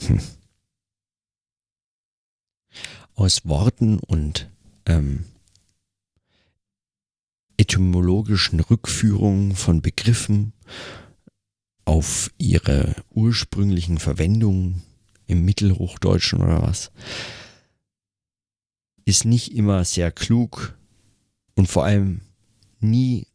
Hm. 0.00 0.20
Aus 3.14 3.46
Worten 3.46 4.00
und 4.00 4.50
ähm, 4.86 5.26
etymologischen 7.56 8.58
Rückführungen 8.58 9.54
von 9.54 9.80
Begriffen 9.80 10.52
auf 11.84 12.30
ihre 12.38 12.94
ursprünglichen 13.10 13.98
Verwendungen 13.98 14.82
im 15.26 15.44
Mittelhochdeutschen 15.44 16.40
oder 16.40 16.62
was, 16.62 16.92
ist 19.04 19.24
nicht 19.24 19.54
immer 19.54 19.84
sehr 19.84 20.12
klug 20.12 20.76
und 21.54 21.68
vor 21.68 21.84
allem 21.84 22.20
nie 22.80 23.26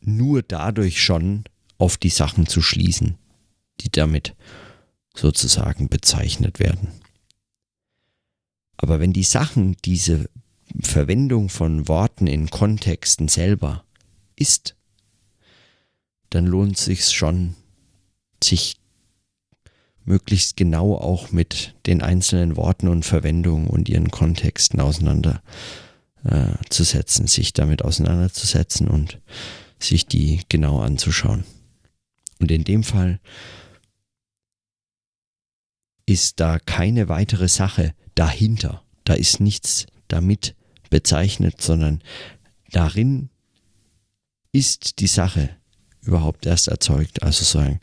nur 0.00 0.42
dadurch 0.42 1.02
schon 1.02 1.44
auf 1.78 1.96
die 1.96 2.10
Sachen 2.10 2.46
zu 2.46 2.60
schließen, 2.60 3.16
die 3.80 3.90
damit 3.90 4.34
sozusagen 5.14 5.88
bezeichnet 5.88 6.58
werden. 6.58 6.88
Aber 8.76 9.00
wenn 9.00 9.12
die 9.12 9.24
Sachen 9.24 9.76
diese 9.84 10.30
Verwendung 10.80 11.48
von 11.48 11.88
Worten 11.88 12.26
in 12.26 12.50
Kontexten 12.50 13.28
selber 13.28 13.84
ist, 14.36 14.76
dann 16.30 16.46
lohnt 16.46 16.78
es 16.78 16.84
sich 16.84 17.10
schon, 17.10 17.56
sich 18.42 18.76
möglichst 20.04 20.56
genau 20.56 20.96
auch 20.96 21.30
mit 21.32 21.74
den 21.86 22.02
einzelnen 22.02 22.56
Worten 22.56 22.88
und 22.88 23.04
Verwendungen 23.04 23.68
und 23.68 23.88
ihren 23.88 24.10
Kontexten 24.10 24.80
auseinanderzusetzen, 24.80 27.26
äh, 27.26 27.28
sich 27.28 27.52
damit 27.52 27.84
auseinanderzusetzen 27.84 28.88
und 28.88 29.20
sich 29.78 30.06
die 30.06 30.40
genau 30.48 30.80
anzuschauen. 30.80 31.44
Und 32.40 32.50
in 32.50 32.64
dem 32.64 32.82
Fall 32.84 33.20
ist 36.06 36.40
da 36.40 36.58
keine 36.58 37.10
weitere 37.10 37.48
Sache 37.48 37.94
dahinter. 38.14 38.82
Da 39.04 39.12
ist 39.14 39.40
nichts 39.40 39.86
damit 40.08 40.56
bezeichnet, 40.88 41.60
sondern 41.60 42.02
darin 42.70 43.28
ist 44.52 45.00
die 45.00 45.06
Sache 45.06 45.57
überhaupt 46.08 46.46
erst 46.46 46.68
erzeugt. 46.68 47.22
Also 47.22 47.44
sagen, 47.44 47.80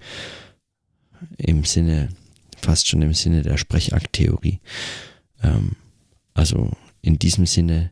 im 1.37 1.63
Sinne, 1.63 2.09
fast 2.61 2.87
schon 2.87 3.01
im 3.01 3.13
Sinne 3.13 3.41
der 3.41 3.57
Sprechakttheorie. 3.57 4.59
Ähm, 5.41 5.75
also 6.33 6.71
in 7.01 7.17
diesem 7.19 7.45
Sinne 7.45 7.91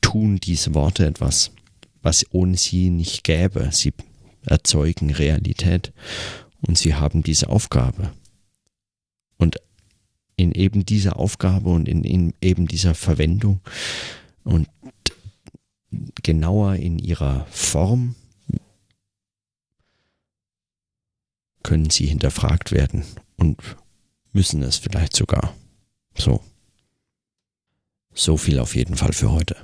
tun 0.00 0.36
diese 0.36 0.74
Worte 0.74 1.06
etwas, 1.06 1.50
was 2.02 2.24
ohne 2.30 2.56
sie 2.56 2.90
nicht 2.90 3.24
gäbe. 3.24 3.70
Sie 3.72 3.92
erzeugen 4.46 5.10
Realität 5.10 5.92
und 6.66 6.78
sie 6.78 6.94
haben 6.94 7.22
diese 7.22 7.48
Aufgabe. 7.48 8.12
Und 9.38 9.56
in 10.36 10.52
eben 10.52 10.86
dieser 10.86 11.18
Aufgabe 11.18 11.70
und 11.70 11.88
in, 11.88 12.04
in 12.04 12.34
eben 12.40 12.66
dieser 12.66 12.94
Verwendung 12.94 13.60
und 14.44 14.68
genauer 16.22 16.76
in 16.76 16.98
ihrer 16.98 17.46
Form 17.50 18.14
können 21.62 21.90
sie 21.90 22.06
hinterfragt 22.06 22.72
werden 22.72 23.04
und 23.36 23.76
müssen 24.32 24.62
es 24.62 24.76
vielleicht 24.76 25.14
sogar. 25.14 25.54
So. 26.16 26.42
So 28.14 28.36
viel 28.36 28.58
auf 28.58 28.74
jeden 28.74 28.96
Fall 28.96 29.12
für 29.12 29.30
heute. 29.30 29.56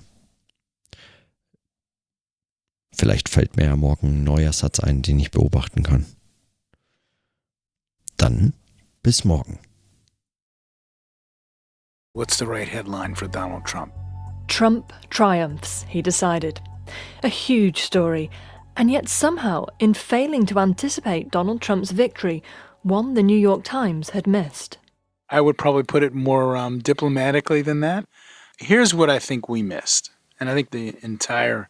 Vielleicht 2.93 3.29
fällt 3.29 3.57
mir 3.57 3.65
ja 3.65 3.77
morgen 3.77 4.09
ein 4.09 4.25
neuer 4.25 4.53
Satz 4.53 4.81
ein, 4.81 5.03
den 5.03 5.19
ich 5.19 5.31
beobachten 5.31 5.83
kann. 5.83 6.07
Dann 8.17 8.55
bis 9.03 9.25
morgen. 9.25 9.59
What's 12.15 12.39
the 12.39 12.47
right 12.47 12.69
headline 12.69 13.15
for 13.15 13.29
Donald 13.29 13.67
Trump? 13.67 13.93
Trump 14.49 14.93
triumphs, 15.11 15.85
he 15.87 16.01
decided. 16.01 16.63
A 17.23 17.29
huge 17.29 17.83
story, 17.83 18.31
and 18.77 18.91
yet 18.91 19.09
somehow, 19.09 19.67
in 19.79 19.95
failing 19.95 20.47
to 20.47 20.59
anticipate 20.59 21.31
Donald 21.31 21.61
Trump's 21.61 21.91
victory, 21.91 22.43
one 22.83 23.15
the 23.15 23.23
New 23.23 23.39
York 23.39 23.65
Times 23.65 24.11
had 24.11 24.27
missed. 24.27 24.79
I 25.29 25.41
would 25.41 25.59
probably 25.59 25.83
put 25.83 26.03
it 26.03 26.15
more 26.15 26.57
um, 26.57 26.79
diplomatically 26.79 27.63
than 27.63 27.81
that. 27.81 28.07
Here's 28.59 28.95
what 28.95 29.11
I 29.11 29.19
think 29.19 29.49
we 29.49 29.63
missed, 29.63 30.11
and 30.39 30.49
I 30.49 30.55
think 30.55 30.71
the 30.71 30.95
entire 31.03 31.69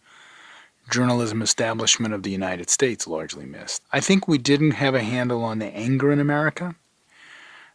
journalism 0.91 1.43
establishment 1.43 2.15
of 2.15 2.23
the 2.23 2.31
United 2.31 2.71
States 2.71 3.07
largely 3.07 3.47
missed. 3.47 3.83
I 3.93 4.01
think 4.01 4.29
we 4.29 4.39
didn't 4.39 4.73
have 4.73 4.95
a 4.95 5.03
handle 5.03 5.43
on 5.43 5.59
the 5.59 5.67
anger 5.67 6.13
in 6.13 6.21
America. 6.21 6.77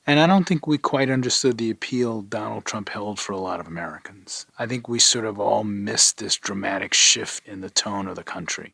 And 0.08 0.20
I 0.20 0.26
don't 0.26 0.48
think 0.48 0.66
we 0.66 0.78
quite 0.78 1.12
understood 1.12 1.58
the 1.58 1.70
appeal 1.70 2.22
Donald 2.22 2.66
Trump 2.66 2.90
held 2.90 3.20
for 3.20 3.34
a 3.34 3.38
lot 3.38 3.60
of 3.60 3.68
Americans. 3.68 4.48
I 4.58 4.66
think 4.66 4.88
we 4.88 4.98
sort 4.98 5.26
of 5.26 5.40
all 5.40 5.64
missed 5.64 6.18
this 6.18 6.38
dramatic 6.38 6.94
shift 6.94 7.48
in 7.48 7.62
the 7.62 7.70
tone 7.70 8.08
of 8.08 8.16
the 8.16 8.24
country. 8.24 8.74